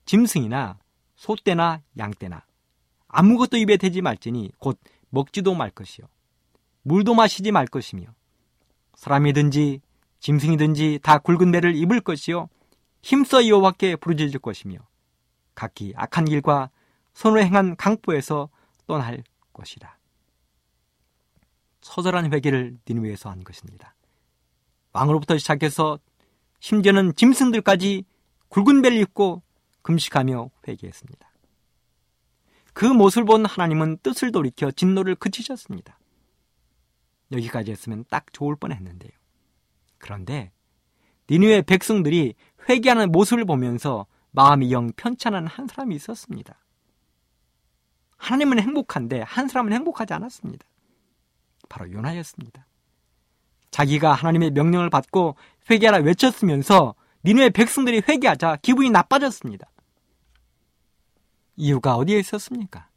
[0.06, 0.78] 짐승이나
[1.16, 2.46] 소떼나 양떼나
[3.08, 4.80] 아무것도 입에 대지 말지니 곧
[5.10, 6.08] 먹지도 말 것이요.
[6.84, 8.08] 물도 마시지 말 것이며
[8.96, 9.82] 사람이든지
[10.26, 12.50] 짐승이든지 다 굵은 배를 입을 것이요
[13.04, 14.80] 힘써 여호와께 부르짖을 것이며
[15.54, 16.72] 각기 악한 길과
[17.14, 18.50] 손으로 행한 강포에서
[18.88, 19.96] 떠날 것이라.
[21.82, 23.94] 처절한 회개를 니누에서 한 것입니다.
[24.94, 26.00] 왕으로부터 시작해서
[26.60, 28.06] 심지어는 짐승들까지
[28.50, 29.44] 굵은 배를 입고
[29.84, 31.30] 금식하며 회개했습니다.
[32.74, 36.00] 그 모습을 본 하나님은 뜻을 돌이켜 진노를 그치셨습니다.
[37.32, 39.12] 여기까지 했으면 딱 좋을 뻔했는데요.
[40.06, 40.52] 그런데
[41.32, 42.36] 니누의 백성들이
[42.70, 46.64] 회개하는 모습을 보면서 마음이 영 편찮은 한 사람이 있었습니다.
[48.18, 50.64] 하나님은 행복한데 한 사람은 행복하지 않았습니다.
[51.70, 52.68] 바로 요나였습니다.
[53.72, 55.38] 자기가 하나님의 명령을 받고
[55.72, 59.68] 회개하라 외쳤으면서 니누의 백성들이 회개하자 기분이 나빠졌습니다.
[61.56, 62.90] 이유가 어디에 있었습니까?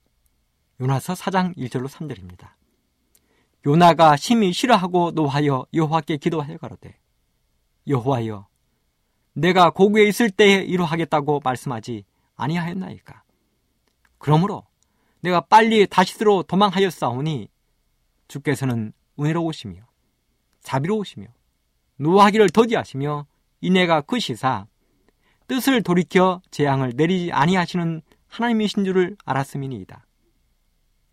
[0.79, 2.58] 요나서 4장 1절로 3절입니다.
[3.67, 6.99] 요나가 심히 싫어하고 노하여 여호와께 기도하여 가로되
[7.87, 8.47] 여호와여
[9.33, 12.05] 내가 고구에 있을 때에 이루하겠다고 말씀하지
[12.37, 13.23] 아니하였나이까
[14.19, 14.65] 그러므로
[15.21, 17.49] 내가 빨리 다시스로 도망하였사오니
[18.29, 19.83] 주께서는 은혜로우시며
[20.61, 21.27] 자비로우시며
[21.97, 23.27] 노하기를 더디하시며
[23.61, 24.67] 이내가 그 시사
[25.49, 30.07] 뜻을 돌이켜 재앙을 내리지 아니하시는 하나님이신 줄을 알았음이니이다.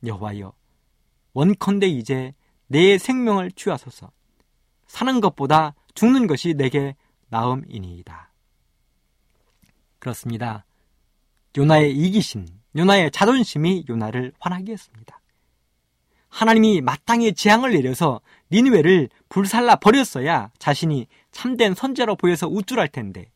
[0.05, 0.53] 여호와여
[1.35, 2.33] 원컨대 이제
[2.67, 4.09] 내 생명을 취하소서.
[4.87, 6.95] 사는 것보다 죽는 것이 내게
[7.27, 8.31] 나음이니이다.
[9.99, 10.65] 그렇습니다.
[11.57, 15.21] 요나의 이기심, 요나의 자존심이 요나를 화나게 했습니다.
[16.29, 18.21] 하나님이 마땅히 재앙을 내려서
[18.51, 23.29] 니누웨를 불살라 버렸어야 자신이 참된 선지자로 보여서 우쭐할 텐데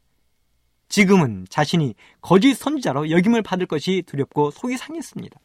[0.87, 5.39] 지금은 자신이 거짓 선지자로 역임을 받을 것이 두렵고 속이 상했습니다.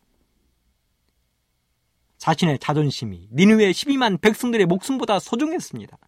[2.24, 5.98] 자신의 자존심이 니누의 12만 백성들의 목숨보다 소중했습니다.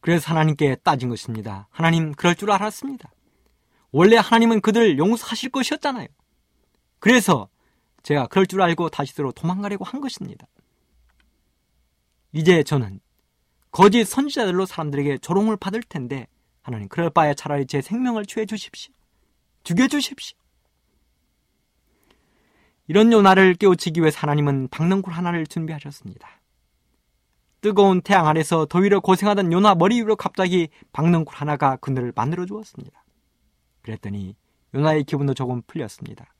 [0.00, 1.66] 그래서 하나님께 따진 것입니다.
[1.72, 3.10] 하나님 그럴 줄 알았습니다.
[3.90, 6.06] 원래 하나님은 그들 용서하실 것이었잖아요.
[7.00, 7.48] 그래서
[8.04, 10.46] 제가 그럴 줄 알고 다시스로 도망가려고 한 것입니다.
[12.32, 13.00] 이제 저는
[13.72, 16.28] 거짓 선지자들로 사람들에게 조롱을 받을 텐데
[16.62, 18.94] 하나님 그럴 바에 차라리 제 생명을 취해 주십시오.
[19.64, 20.38] 죽여 주십시오.
[22.88, 26.26] 이런 요나를 깨우치기 위해 하나님은 박능굴 하나를 준비하셨습니다.
[27.60, 33.04] 뜨거운 태양 아래서 더위로 고생하던 요나 머리 위로 갑자기 박능굴 하나가 그늘을 만들어 주었습니다.
[33.82, 34.36] 그랬더니
[34.74, 36.34] 요나의 기분도 조금 풀렸습니다.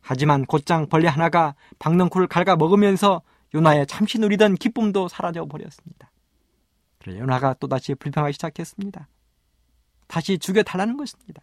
[0.00, 3.22] 하지만 곧장 벌레 하나가 박능굴을 갉아 먹으면서
[3.54, 6.10] 요나의 잠시 누리던 기쁨도 사라져 버렸습니다.
[6.98, 9.08] 그래 요나가 또다시 불평하기 시작했습니다.
[10.06, 11.42] 다시 죽여달라는 것입니다.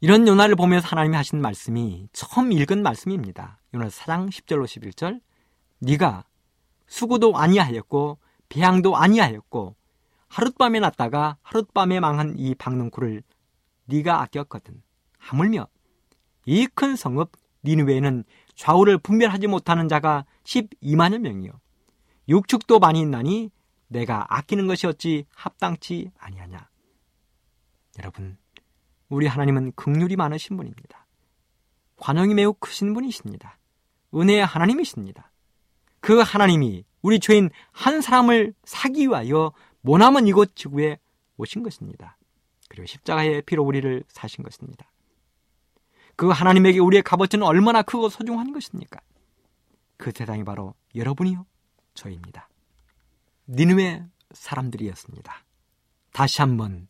[0.00, 3.60] 이런 요나를 보면서 하나님이 하신 말씀이 처음 읽은 말씀입니다.
[3.74, 5.20] 요나 4장 10절로 11절
[5.80, 6.24] 네가
[6.86, 8.18] 수고도 아니하였고
[8.48, 9.74] 배양도 아니하였고
[10.28, 13.22] 하룻밤에 났다가 하룻밤에 망한 이 박농쿨을
[13.86, 14.82] 네가 아꼈거든.
[15.18, 15.66] 하물며
[16.46, 17.32] 이 큰 성읍
[17.64, 18.24] 니누웨에는
[18.54, 21.50] 좌우를 분별하지 못하는 자가 12만여 명이요.
[22.28, 23.50] 육축도 많이 있나니
[23.88, 26.68] 내가 아끼는 것이 어찌 합당치 아니하냐.
[27.98, 28.38] 여러분,
[29.08, 31.06] 우리 하나님은 극률이 많으신 분입니다.
[31.96, 33.58] 관용이 매우 크신 분이십니다.
[34.14, 35.30] 은혜의 하나님이십니다.
[36.00, 40.98] 그 하나님이 우리 죄인 한 사람을 사기 위하여 모나먼 이곳 지구에
[41.36, 42.16] 오신 것입니다.
[42.68, 44.90] 그리고 십자가의 피로 우리를 사신 것입니다.
[46.16, 49.00] 그 하나님에게 우리의 값어치는 얼마나 크고 소중한 것입니까?
[49.96, 51.46] 그 대상이 바로 여러분이요,
[51.94, 52.48] 저입니다.
[53.48, 55.44] 니누의 사람들이었습니다.
[56.12, 56.88] 다시 한번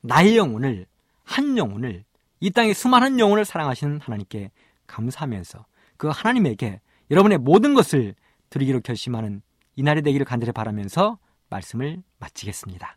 [0.00, 0.86] 나의 영혼을
[1.26, 2.04] 한 영혼을
[2.40, 4.50] 이 땅의 수많은 영혼을 사랑하시는 하나님께
[4.86, 5.66] 감사하면서
[5.98, 8.14] 그 하나님에게 여러분의 모든 것을
[8.48, 9.42] 드리기로 결심하는
[9.74, 11.18] 이날이 되기를 간절히 바라면서
[11.50, 12.96] 말씀을 마치겠습니다.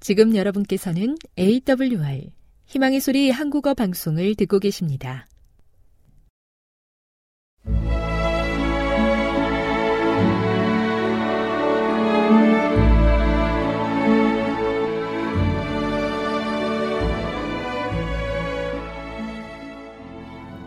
[0.00, 2.30] 지금 여러분께서는 AWR
[2.66, 5.26] 희망의 소리 한국어 방송을 듣고 계십니다.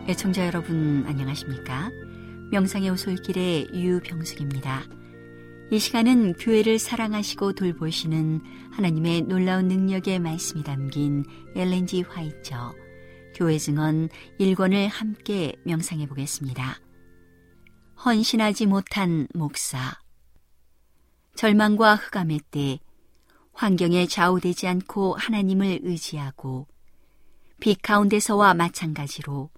[0.06, 1.90] 애청자 여러분 안녕하십니까?
[2.50, 4.82] 명상의 오솔길의 유병숙입니다.
[5.70, 8.42] 이 시간은 교회를 사랑하시고 돌보시는
[8.72, 11.24] 하나님의 놀라운 능력의 말씀이 담긴
[11.56, 12.74] 엘렌지 화이처
[13.34, 16.78] 교회 증언 1권을 함께 명상해 보겠습니다.
[18.04, 19.98] 헌신하지 못한 목사
[21.34, 22.78] 절망과 흑암의 때
[23.54, 26.68] 환경에 좌우되지 않고 하나님을 의지하고
[27.58, 29.48] 빛 가운데서와 마찬가지로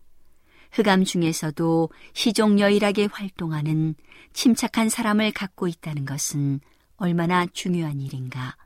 [0.73, 3.95] 흑암 중에서도 시종여일하게 활동하는
[4.33, 6.61] 침착한 사람을 갖고 있다는 것은
[6.97, 8.57] 얼마나 중요한 일인가.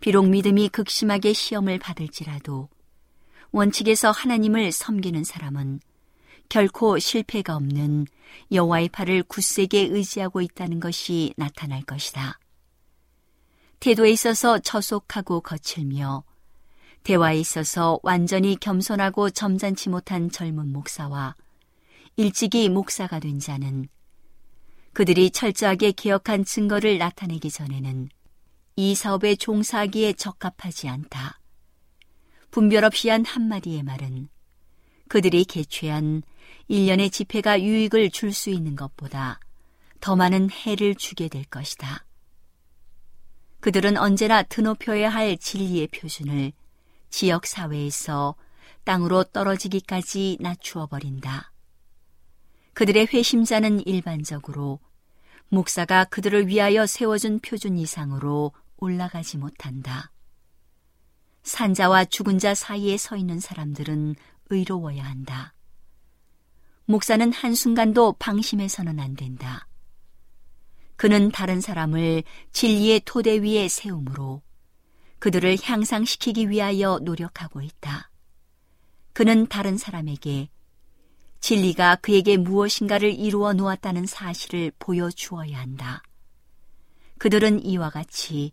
[0.00, 2.68] 비록 믿음이 극심하게 시험을 받을지라도
[3.52, 5.80] 원칙에서 하나님을 섬기는 사람은
[6.48, 8.06] 결코 실패가 없는
[8.50, 12.38] 여호와의 팔을 굳세게 의지하고 있다는 것이 나타날 것이다.
[13.80, 16.24] 태도에 있어서 저속하고 거칠며
[17.02, 21.34] 대화에 있어서 완전히 겸손하고 점잖지 못한 젊은 목사와
[22.16, 23.88] 일찍이 목사가 된 자는
[24.92, 28.08] 그들이 철저하게 기억한 증거를 나타내기 전에는
[28.76, 31.40] 이 사업에 종사하기에 적합하지 않다.
[32.50, 34.28] 분별 없이 한 한마디의 말은
[35.08, 36.22] 그들이 개최한
[36.68, 39.40] 일련의 집회가 유익을 줄 수 있는 것보다
[40.00, 42.04] 더 많은 해를 주게 될 것이다.
[43.60, 46.52] 그들은 언제나 드높여야 할 진리의 표준을
[47.12, 48.34] 지역 사회에서
[48.84, 51.52] 땅으로 떨어지기까지 낮추어 버린다.
[52.72, 54.80] 그들의 회심자는 일반적으로
[55.48, 60.10] 목사가 그들을 위하여 세워준 표준 이상으로 올라가지 못한다.
[61.42, 64.16] 산자와 죽은 자 사이에 서 있는 사람들은
[64.48, 65.52] 의로워야 한다.
[66.86, 69.68] 목사는 한순간도 방심해서는 안 된다.
[70.96, 74.40] 그는 다른 사람을 진리의 토대 위에 세움으로
[75.22, 78.10] 그들을 향상시키기 위하여 노력하고 있다.
[79.12, 80.48] 그는 다른 사람에게
[81.38, 86.02] 진리가 그에게 무엇인가를 이루어 놓았다는 사실을 보여주어야 한다.
[87.18, 88.50] 그들은 이와 같이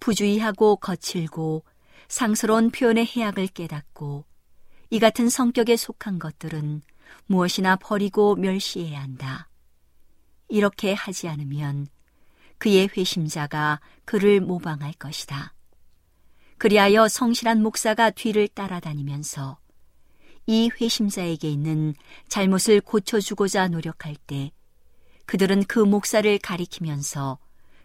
[0.00, 1.64] 부주의하고 거칠고
[2.08, 4.24] 상스러운 표현의 해악을 깨닫고
[4.90, 6.82] 이 같은 성격에 속한 것들은
[7.26, 9.48] 무엇이나 버리고 멸시해야 한다.
[10.48, 11.86] 이렇게 하지 않으면
[12.58, 15.54] 그의 회심자가 그를 모방할 것이다.
[16.60, 19.58] 그리하여 성실한 목사가 뒤를 따라다니면서
[20.46, 21.94] 이 회심자에게 있는
[22.28, 24.52] 잘못을 고쳐주고자 노력할 때
[25.24, 27.38] 그들은 그 목사를 가리키면서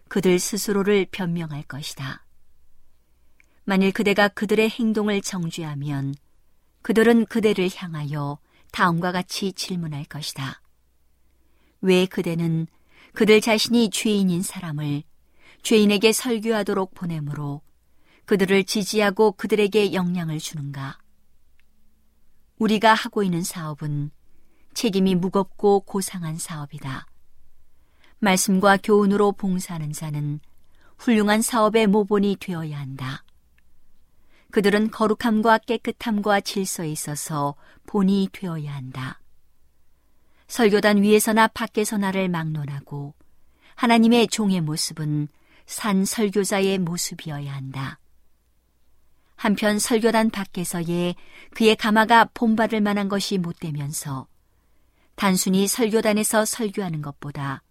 [0.08, 2.26] 그들 스스로를 변명할 것이다.
[3.64, 6.14] 만일 그대가 그들의 행동을 정죄하면
[6.82, 8.38] 그들은 그대를 향하여
[8.72, 10.60] 다음과 같이 질문할 것이다.
[11.80, 12.66] 왜 그대는
[13.14, 15.02] 그들 자신이 죄인인 사람을
[15.62, 17.62] 죄인에게 설교하도록 보내므로
[18.26, 20.98] 그들을 지지하고 그들에게 영향을 주는가?
[22.58, 24.10] 우리가 하고 있는 사업은
[24.74, 27.06] 책임이 무겁고 고상한 사업이다.
[28.18, 30.40] 말씀과 교훈으로 봉사하는 자는
[30.98, 33.22] 훌륭한 사업의 모본이 되어야 한다.
[34.50, 37.54] 그들은 거룩함과 깨끗함과 질서에 있어서
[37.86, 39.20] 본이 되어야 한다.
[40.48, 43.14] 설교단 위에서나 밖에서 나를 막론하고
[43.74, 45.28] 하나님의 종의 모습은
[45.66, 47.98] 산 설교자의 모습이어야 한다.
[49.36, 51.14] 한편 설교단 밖에서의
[51.54, 54.26] 그의 가마가 본받을 만한 것이 못되면서
[55.14, 57.62] 단순히 설교단에서 설교하는 것보다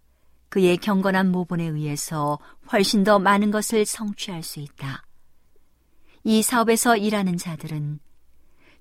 [0.49, 2.39] 그의 경건한 모본에 의해서
[2.71, 5.03] 훨씬 더 많은 것을 성취할 수 있다.
[6.23, 7.99] 이 사업에서 일하는 자들은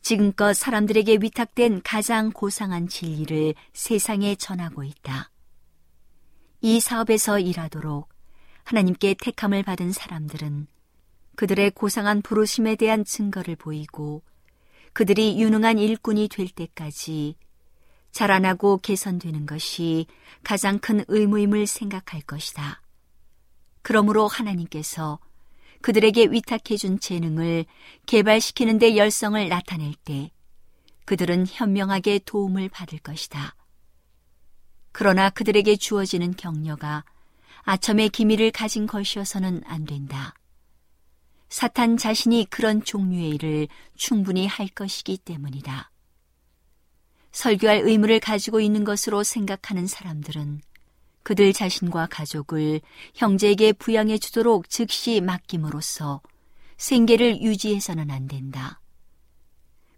[0.01, 5.31] 지금껏 사람들에게 위탁된 가장 고상한 진리를 세상에 전하고 있다.
[6.61, 8.09] 이 사업에서 일하도록
[8.65, 10.67] 하나님께 택함을 받은 사람들은
[11.37, 14.23] 그들의 고상한 부르심에 대한 증거를 보이고
[14.93, 17.37] 그들이 유능한 일꾼이 될 때까지
[18.13, 20.07] 자라나고 개선되는 것이
[20.45, 22.81] 가장 큰 의무임을 생각할 것이다.
[23.83, 25.19] 그러므로 하나님께서
[25.83, 27.67] 그들에게 위탁해준 재능을
[28.07, 30.31] 개발시키는 데 열성을 나타낼 때
[31.05, 33.55] 그들은 현명하게 도움을 받을 것이다.
[34.93, 37.05] 그러나 그들에게 주어지는 격려가
[37.63, 40.35] 아첨의 기밀을 가진 것이어서는 안 된다.
[41.55, 45.89] 사탄 자신이 그런 종류의 일을 충분히 할 것이기 때문이다.
[47.31, 50.63] 설교할 의무를 가지고 있는 것으로 생각하는 사람들은
[51.23, 52.81] 그들 자신과 가족을
[53.15, 56.23] 형제에게 부양해 주도록 즉시 맡김으로써
[56.77, 58.81] 생계를 유지해서는 안 된다.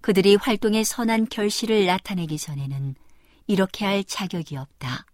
[0.02, 2.96] 그들이 활동의 선한 결실을 나타내기 전에는
[3.46, 5.06] 이렇게 할 자격이 없다.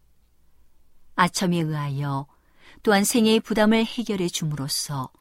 [1.14, 2.26] 아첨에 의하여
[2.82, 5.12] 또한 생애의 부담을 해결해 줌으로써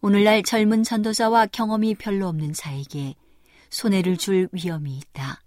[0.00, 3.16] 오늘날 젊은 전도자와 경험이 별로 없는 자에게
[3.70, 5.42] 손해를 줄 위험이 있다.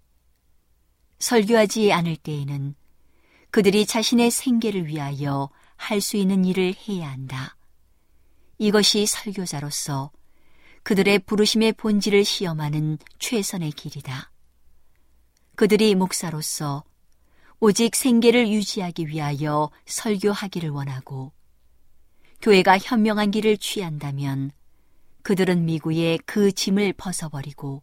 [1.18, 2.74] 설교하지 않을 때에는
[3.50, 7.56] 그들이 자신의 생계를 위하여 할 수 있는 일을 해야 한다.
[8.58, 10.12] 이것이 설교자로서
[10.82, 14.30] 그들의 부르심의 본질을 시험하는 최선의 길이다.
[15.56, 16.84] 그들이 목사로서
[17.58, 21.32] 오직 생계를 유지하기 위하여 설교하기를 원하고
[22.42, 24.50] 교회가 현명한 길을 취한다면
[25.22, 27.82] 그들은 미국의 그 짐을 벗어버리고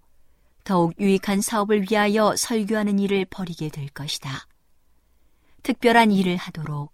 [0.66, 4.48] 더욱 유익한 사업을 위하여 설교하는 일을 벌이게 될 것이다.
[5.64, 6.92] 특별한 일을 하도록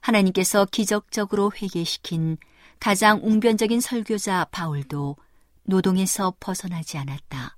[0.00, 2.36] 하나님께서 기적적으로 회개시킨
[2.78, 5.16] 가장 웅변적인 설교자 바울도
[5.64, 7.56] 노동에서 벗어나지 않았다.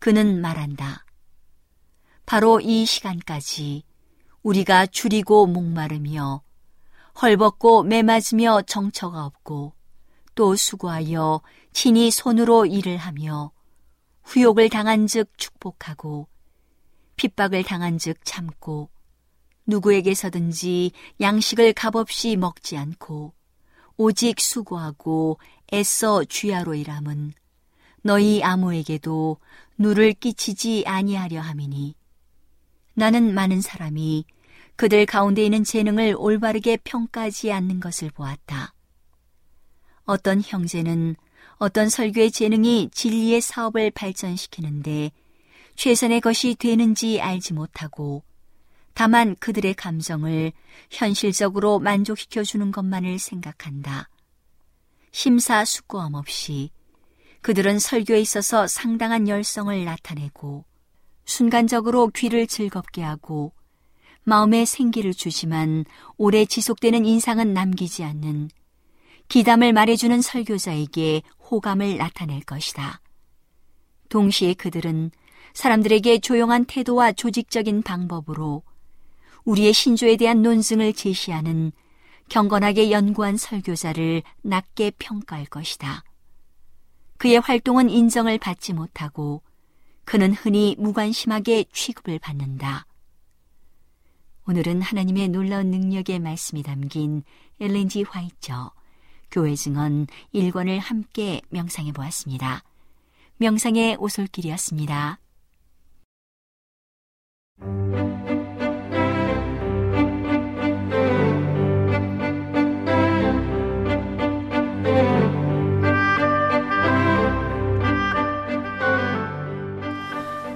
[0.00, 1.04] 그는 말한다.
[2.26, 3.84] 바로 이 시간까지
[4.42, 6.42] 우리가 줄이고 목마르며
[7.20, 9.72] 헐벗고 매맞으며 정처가 없고
[10.34, 11.40] 또 수고하여
[11.72, 13.52] 친히 손으로 일을 하며
[14.24, 16.28] 후욕을 당한 즉 축복하고
[17.16, 18.90] 핍박을 당한 즉 참고
[19.66, 23.32] 누구에게서든지 양식을 값없이 먹지 않고
[23.96, 25.38] 오직 수고하고
[25.72, 27.32] 애써 주야로 일함은
[28.02, 29.38] 너희 아무에게도
[29.78, 31.94] 누를 끼치지 아니하려 함이니
[32.94, 34.24] 나는 많은 사람이
[34.76, 38.74] 그들 가운데 있는 재능을 올바르게 평가하지 않는 것을 보았다.
[40.04, 41.16] 어떤 형제는
[41.56, 45.12] 어떤 설교의 재능이 진리의 사업을 발전시키는데
[45.76, 48.22] 최선의 것이 되는지 알지 못하고
[48.92, 50.52] 다만 그들의 감정을
[50.90, 54.08] 현실적으로 만족시켜 주는 것만을 생각한다.
[55.10, 56.70] 심사숙고함 없이
[57.40, 60.64] 그들은 설교에 있어서 상당한 열성을 나타내고
[61.24, 63.52] 순간적으로 귀를 즐겁게 하고
[64.24, 65.84] 마음에 생기를 주지만
[66.16, 68.48] 오래 지속되는 인상은 남기지 않는
[69.28, 73.00] 기담을 말해주는 설교자에게 호감을 나타낼 것이다.
[74.08, 75.10] 동시에 그들은
[75.54, 78.62] 사람들에게 조용한 태도와 조직적인 방법으로
[79.44, 81.72] 우리의 신조에 대한 논증을 제시하는
[82.28, 86.02] 경건하게 연구한 설교자를 낮게 평가할 것이다.
[87.18, 89.42] 그의 활동은 인정을 받지 못하고
[90.04, 92.86] 그는 흔히 무관심하게 취급을 받는다.
[94.46, 97.22] 오늘은 하나님의 놀라운 능력의 말씀이 담긴
[97.60, 98.72] 엘렌지 화이처
[99.30, 102.62] 교회 증언 1권을 함께 명상해 보았습니다.
[103.38, 105.18] 명상의 오솔길이었습니다.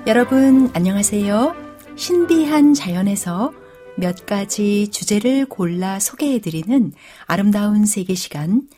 [0.07, 1.55] 여러분 안녕하세요.
[1.97, 3.53] 신비한 자연에서
[3.99, 6.93] 몇 가지 주제를 골라 소개해드리는
[7.27, 8.69] 아름다운 세계 시간.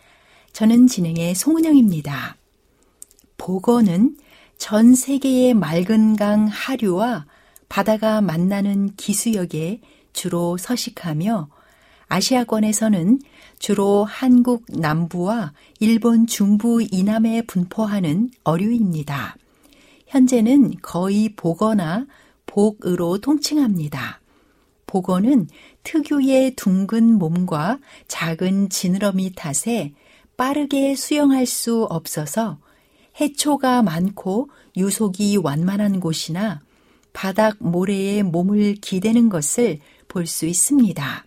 [0.54, 2.36] 저는 진행의 송은영입니다.
[3.36, 4.16] 보건은
[4.56, 7.26] 전 세계의 맑은 강 하류와
[7.68, 9.82] 바다가 만나는 기수역에
[10.14, 11.50] 주로 서식하며
[12.08, 13.20] 아시아권에서는
[13.58, 19.36] 주로 한국 남부와 일본 중부 이남에 분포하는 어류입니다.
[20.06, 22.06] 현재는 거의 복어나
[22.46, 24.19] 복으로 통칭합니다.
[24.90, 25.46] 복어는
[25.84, 27.78] 특유의 둥근 몸과
[28.08, 29.94] 작은 지느러미 탓에
[30.36, 32.58] 빠르게 수영할 수 없어서
[33.20, 36.60] 해초가 많고 유속이 완만한 곳이나
[37.12, 39.78] 바닥 모래에 몸을 기대는 것을
[40.08, 41.24] 볼 수 있습니다.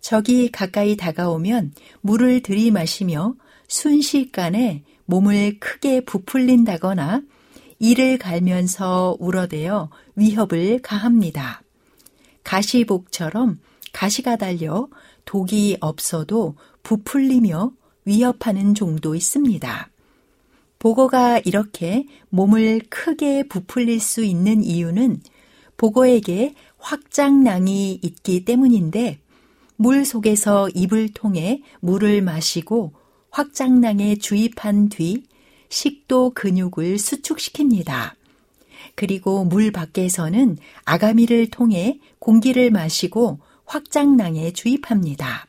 [0.00, 1.72] 적이 가까이 다가오면
[2.02, 3.34] 물을 들이마시며
[3.68, 7.22] 순식간에 몸을 크게 부풀린다거나
[7.78, 11.62] 이를 갈면서 울어대어 위협을 가합니다.
[12.46, 13.58] 가시복처럼
[13.92, 14.88] 가시가 달려
[15.24, 17.72] 독이 없어도 부풀리며
[18.04, 19.90] 위협하는 종도 있습니다.
[20.78, 25.20] 보고가 이렇게 몸을 크게 부풀릴 수 있는 이유는
[25.76, 29.18] 보고에게 확장낭이 있기 때문인데
[29.74, 32.92] 물 속에서 입을 통해 물을 마시고
[33.30, 35.24] 확장낭에 주입한 뒤
[35.68, 38.12] 식도 근육을 수축시킵니다.
[38.96, 45.46] 그리고 물 밖에서는 아가미를 통해 공기를 마시고 확장낭에 주입합니다.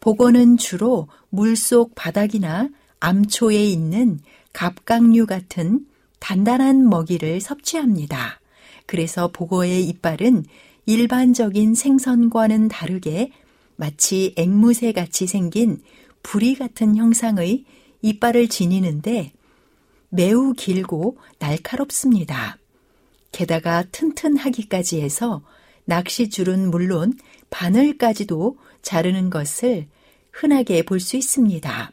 [0.00, 2.70] 보고는 주로 물속 바닥이나
[3.00, 4.20] 암초에 있는
[4.52, 5.86] 갑각류 같은
[6.20, 8.40] 단단한 먹이를 섭취합니다.
[8.86, 10.44] 그래서 보고의 이빨은
[10.86, 13.32] 일반적인 생선과는 다르게
[13.76, 15.82] 마치 앵무새 같이 생긴
[16.22, 17.64] 부리 같은 형상의
[18.02, 19.32] 이빨을 지니는데
[20.10, 22.58] 매우 길고 날카롭습니다.
[23.32, 25.42] 게다가 튼튼하기까지 해서
[25.84, 27.12] 낚시줄은 물론
[27.50, 29.88] 바늘까지도 자르는 것을
[30.32, 31.92] 흔하게 볼 수 있습니다.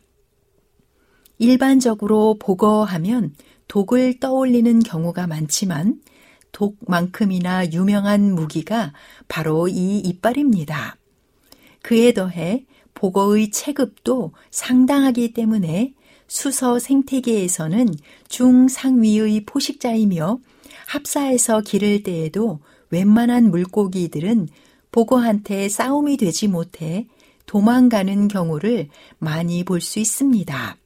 [1.37, 3.33] 일반적으로 보거하면
[3.67, 5.99] 독을 떠올리는 경우가 많지만
[6.51, 8.93] 독만큼이나 유명한 무기가
[9.27, 10.95] 바로 이 이빨입니다.
[11.81, 15.94] 그에 더해 보거의 체급도 상당하기 때문에
[16.27, 17.93] 수서 생태계에서는
[18.29, 20.39] 중상위의 포식자이며
[20.87, 22.59] 합사해서 기를 때에도
[22.89, 24.47] 웬만한 물고기들은
[24.91, 27.07] 보거한테 싸움이 되지 못해
[27.45, 30.77] 도망가는 경우를 많이 볼 수 있습니다.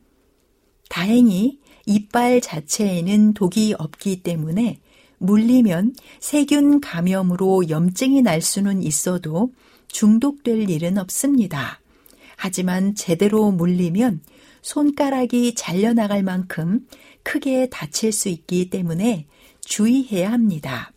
[0.90, 4.80] 다행히 이빨 자체에는 독이 없기 때문에
[5.20, 9.52] 물리면 세균 감염으로 염증이 날 수는 있어도
[9.88, 11.80] 중독될 일은 없습니다.
[12.36, 14.22] 하지만 제대로 물리면
[14.62, 16.88] 손가락이 잘려나갈 만큼
[17.24, 19.28] 크게 다칠 수 있기 때문에
[19.62, 20.92] 주의해야 합니다.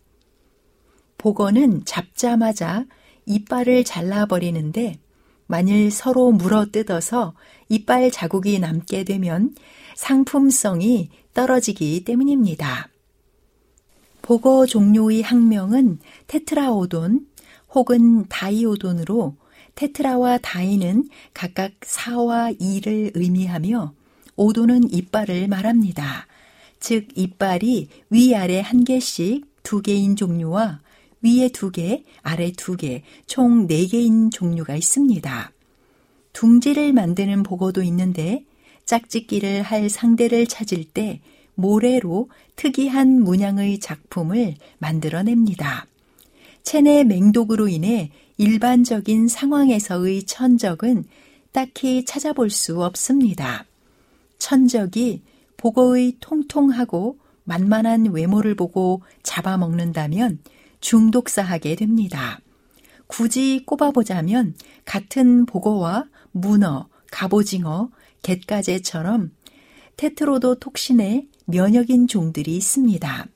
[1.17, 2.85] 복어는 잡자마자
[3.25, 4.99] 이빨을 잘라버리는데
[5.47, 7.33] 만일 서로 물어 뜯어서
[7.69, 9.55] 이빨 자국이 남게 되면
[9.95, 12.89] 상품성이 떨어지기 때문입니다.
[14.21, 17.27] 복어 종류의 학명은 테트라오돈
[17.73, 19.35] 혹은 다이오돈으로
[19.75, 23.93] 테트라와 다이는 각각 4와 2를 의미하며
[24.35, 26.27] 오도는 이빨을 말합니다.
[26.79, 30.81] 즉 이빨이 위아래 한 개씩 두 개인 종류와
[31.21, 35.51] 위에 두 개, 아래 두 개, 총 네 개인 종류가 있습니다.
[36.33, 38.43] 둥지를 만드는 보고도 있는데
[38.85, 41.21] 짝짓기를 할 상대를 찾을 때
[41.55, 45.85] 모래로 특이한 문양의 작품을 만들어냅니다.
[46.63, 51.05] 체내 맹독으로 인해 일반적인 상황에서의 천적은
[51.51, 53.65] 딱히 찾아볼 수 없습니다.
[54.37, 55.21] 천적이
[55.57, 60.39] 보고의 통통하고 만만한 외모를 보고 잡아먹는다면
[60.81, 62.39] 중독사하게 됩니다.
[63.07, 64.55] 굳이 꼽아보자면
[64.85, 67.89] 같은 보고와 문어, 갑오징어,
[68.23, 69.31] 갯가재처럼
[69.97, 73.27] 테트로도 톡신의 면역인 종들이 있습니다.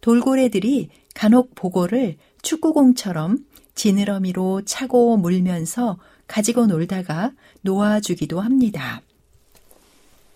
[0.00, 3.44] 돌고래들이 간혹 보고를 축구공처럼
[3.78, 9.00] 지느러미로 차고 물면서 가지고 놀다가 놓아주기도 합니다.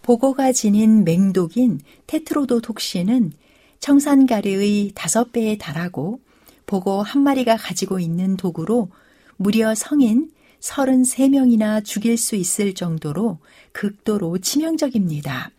[0.03, 3.33] 보고가 지닌 맹독인 테트로도톡신은
[3.81, 6.21] 청산가리의 다섯 배에 달하고
[6.67, 8.89] 보고 한 마리가 가지고 있는 독으로
[9.37, 10.31] 무려 성인
[10.61, 13.39] 33명이나 죽일 수 있을 정도로
[13.73, 15.51] 극도로 치명적입니다.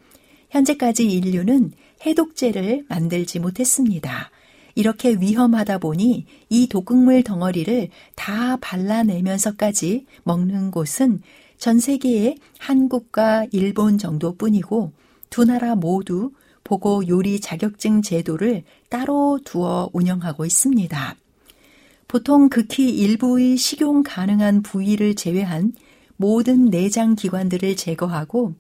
[0.52, 1.74] 현재까지 인류는
[2.06, 4.32] 해독제를 만들지 못했습니다.
[4.76, 11.22] 이렇게 위험하다 보니 이 독극물 덩어리를 다 발라내면서까지 먹는 곳은
[11.58, 14.94] 전 세계에 한국과 일본 정도뿐이고
[15.30, 16.32] 두 나라 모두
[16.64, 21.16] 보고 요리 자격증 제도를 따로 두어 운영하고 있습니다.
[22.08, 25.74] 보통 극히 일부의 식용 가능한 부위를 제외한
[26.16, 28.54] 모든 내장 기관들을 제거하고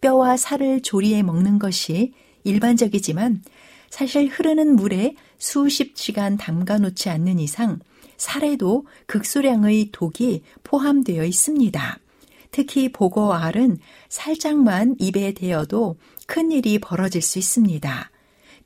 [0.00, 2.12] 뼈와 살을 조리해 먹는 것이
[2.44, 3.42] 일반적이지만
[3.90, 7.80] 사실 흐르는 물에 수십 시간 담가 놓지 않는 이상
[8.16, 11.98] 살에도 극소량의 독이 포함되어 있습니다.
[12.52, 13.78] 특히 보고알은
[14.08, 18.10] 살짝만 입에 대어도 큰 일이 벌어질 수 있습니다.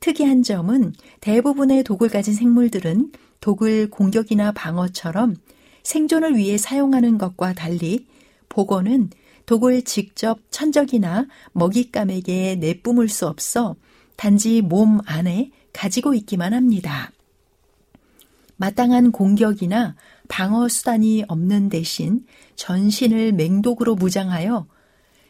[0.01, 5.37] 특이한 점은 대부분의 독을 가진 생물들은 독을 공격이나 방어처럼
[5.83, 8.07] 생존을 위해 사용하는 것과 달리
[8.49, 9.11] 보고는
[9.47, 13.77] 독을 직접 천적이나 먹잇감에게 내뿜을 수 없어
[14.17, 17.11] 단지 몸 안에 가지고 있기만 합니다.
[18.57, 19.97] 마땅한 공격이나
[20.29, 22.25] 방어 수단이 없는 대신
[22.57, 24.67] 전신을 맹독으로 무장하여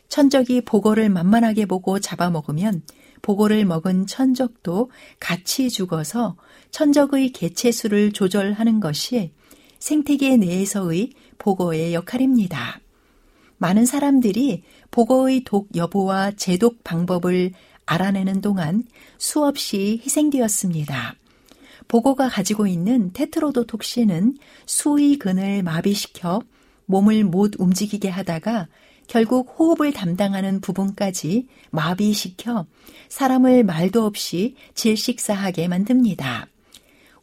[0.09, 2.83] 천적이 보고를 만만하게 보고 잡아먹으면
[3.23, 6.37] 보고를 먹은 천적도 같이 죽어서
[6.71, 9.33] 천적의 개체수를 조절하는 것이
[9.79, 12.81] 생태계 내에서의 보고의 역할입니다.
[13.57, 17.53] 많은 사람들이 보고의 독 여부와 제독 방법을
[17.87, 18.85] 알아내는 동안
[19.19, 21.17] 수없이 희생되었습니다.
[21.89, 26.43] 보고가 가지고 있는 테트로도톡신은 수의 근을 마비시켜
[26.87, 28.69] 몸을 못 움직이게 하다가
[29.07, 32.67] 결국 호흡을 담당하는 부분까지 마비시켜
[33.09, 36.49] 사람을 말도 없이 질식사하게 만듭니다.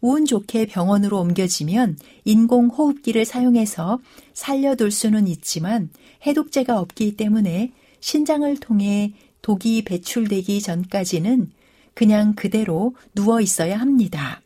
[0.02, 4.00] 운 좋게 병원으로 옮겨지면 인공호흡기를 사용해서
[4.34, 5.90] 살려둘 수는 있지만
[6.26, 11.52] 해독제가 없기 때문에 신장을 통해 독이 배출되기 전까지는
[11.94, 14.42] 그냥 그대로 누워 있어야 합니다.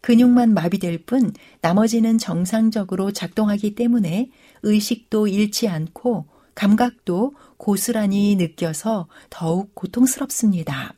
[0.00, 4.30] 근육만 마비될 뿐 나머지는 정상적으로 작동하기 때문에
[4.62, 10.94] 의식도 잃지 않고 감각도 고스란히 느껴서 더욱 고통스럽습니다.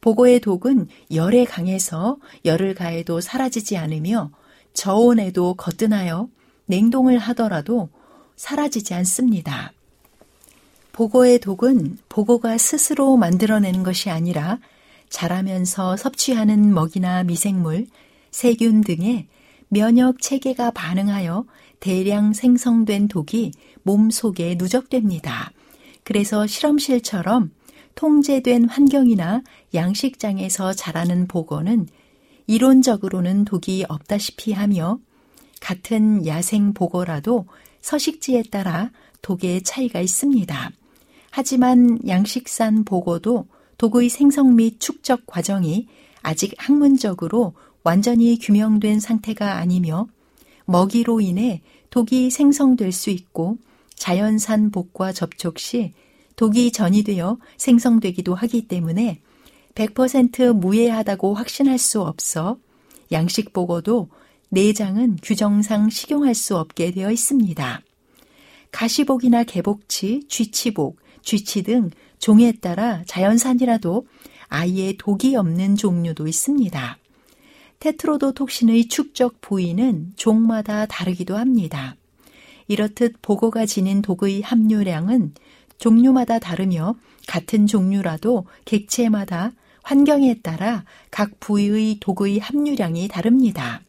[0.00, 4.30] 보고의 독은 열에 강해서 열을 가해도 사라지지 않으며
[4.72, 6.28] 저온에도 거뜬하여
[6.66, 7.90] 냉동을 하더라도
[8.36, 9.72] 사라지지 않습니다.
[11.00, 14.58] 보고의 독은 보고가 스스로 만들어내는 것이 아니라
[15.08, 17.86] 자라면서 섭취하는 먹이나 미생물,
[18.30, 19.26] 세균 등의
[19.68, 21.46] 면역 체계가 반응하여
[21.80, 25.52] 대량 생성된 독이 몸 속에 누적됩니다.
[26.04, 27.50] 그래서 실험실처럼
[27.94, 29.40] 통제된 환경이나
[29.72, 31.88] 양식장에서 자라는 보고는
[32.46, 34.98] 이론적으로는 독이 없다시피 하며
[35.62, 37.46] 같은 야생 보고라도
[37.80, 38.90] 서식지에 따라
[39.22, 40.72] 독의 차이가 있습니다.
[41.30, 43.46] 하지만 양식산 보고도
[43.78, 45.86] 독의 생성 및 축적 과정이
[46.22, 50.06] 아직 학문적으로 완전히 규명된 상태가 아니며
[50.66, 53.58] 먹이로 인해 독이 생성될 수 있고
[53.94, 55.94] 자연산 복과 접촉 시
[56.36, 59.20] 독이 전이 되어 생성되기도 하기 때문에
[59.74, 62.58] 100% 무해하다고 확신할 수 없어
[63.12, 64.08] 양식 보고도
[64.50, 67.82] 내장은 규정상 식용할 수 없게 되어 있습니다.
[68.72, 74.06] 가시복이나 개복치, 쥐치복, 쥐치 등 종에 따라 자연산이라도
[74.48, 76.98] 아예 독이 없는 종류도 있습니다.
[77.78, 81.96] 테트로도톡신의 축적 부위는 종마다 다르기도 합니다.
[82.68, 85.34] 이렇듯 보고가 지닌 독의 함유량은
[85.78, 86.94] 종류마다 다르며
[87.26, 89.52] 같은 종류라도 객체마다
[89.82, 93.80] 환경에 따라 각 부위의 독의 함유량이 다릅니다.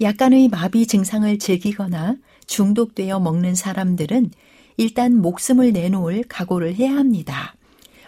[0.00, 2.16] 약간의 마비 증상을 즐기거나
[2.46, 4.30] 중독되어 먹는 사람들은
[4.76, 7.54] 일단 목숨을 내놓을 각오를 해야 합니다.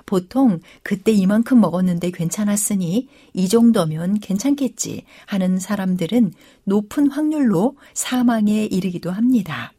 [0.07, 6.33] 보통 그때 이만큼 먹었는데 괜찮았으니 이 정도면 괜찮겠지 하는 사람들은
[6.65, 9.73] 높은 확률로 사망에 이르기도 합니다.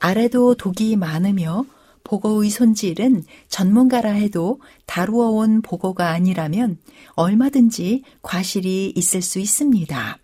[0.00, 1.64] 아래도 독이 많으며
[2.02, 6.78] 보고의 손질은 전문가라 해도 다루어 온 보고가 아니라면
[7.14, 10.18] 얼마든지 과실이 있을 수 있습니다.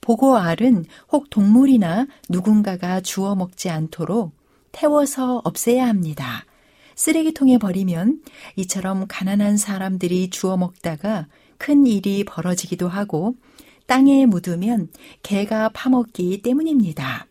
[0.00, 4.37] 보고 알은 혹 동물이나 누군가가 주워 먹지 않도록
[4.78, 6.44] 태워서 없애야 합니다.
[6.94, 8.22] 쓰레기통에 버리면
[8.54, 11.26] 이처럼 가난한 사람들이 주워 먹다가
[11.58, 13.34] 큰 일이 벌어지기도 하고
[13.88, 14.88] 땅에 묻으면
[15.24, 17.26] 개가 파먹기 때문입니다.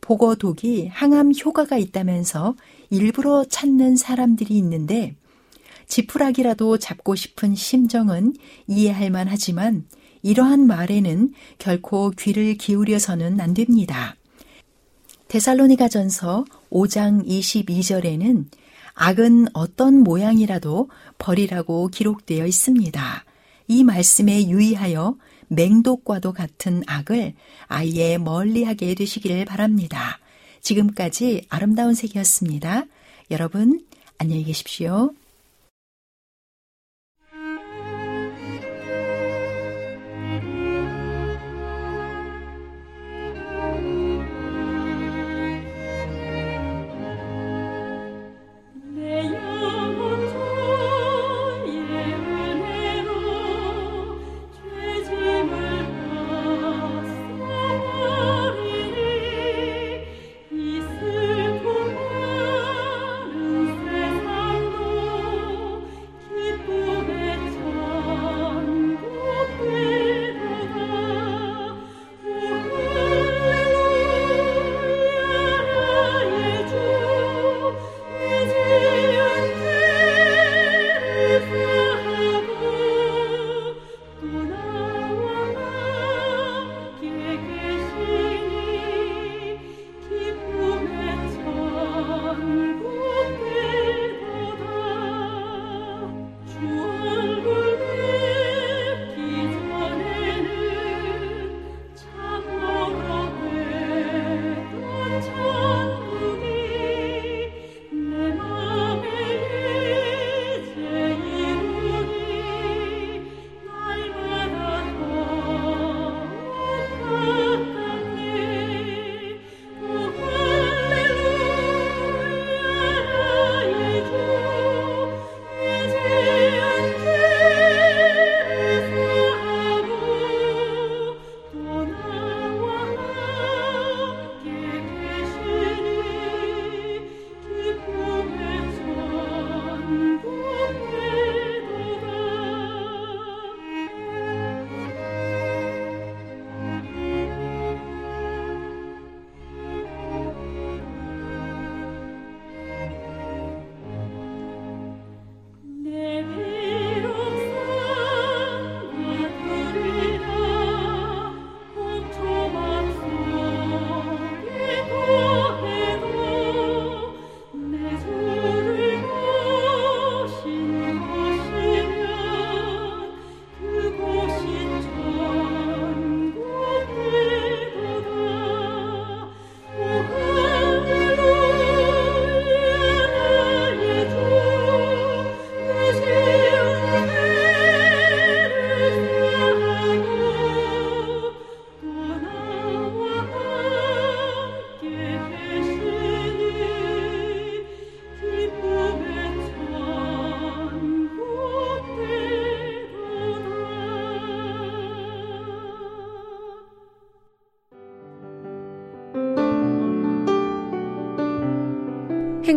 [0.00, 2.56] 보고독이 항암 효과가 있다면서
[2.90, 5.14] 일부러 찾는 사람들이 있는데
[5.86, 8.34] 지푸라기라도 잡고 싶은 심정은
[8.66, 9.86] 이해할 만하지만
[10.24, 14.16] 이러한 말에는 결코 귀를 기울여서는 안 됩니다.
[15.28, 18.46] 데살로니가 전서 5장 22절에는
[18.94, 23.24] 악은 어떤 모양이라도 버리라고 기록되어 있습니다.
[23.68, 25.16] 이 말씀에 유의하여
[25.48, 27.34] 맹독과도 같은 악을
[27.66, 30.18] 아예 멀리하게 되시기를 바랍니다.
[30.60, 32.84] 지금까지 아름다운 색이었습니다.
[33.30, 33.84] 여러분,
[34.18, 35.12] 안녕히 계십시오.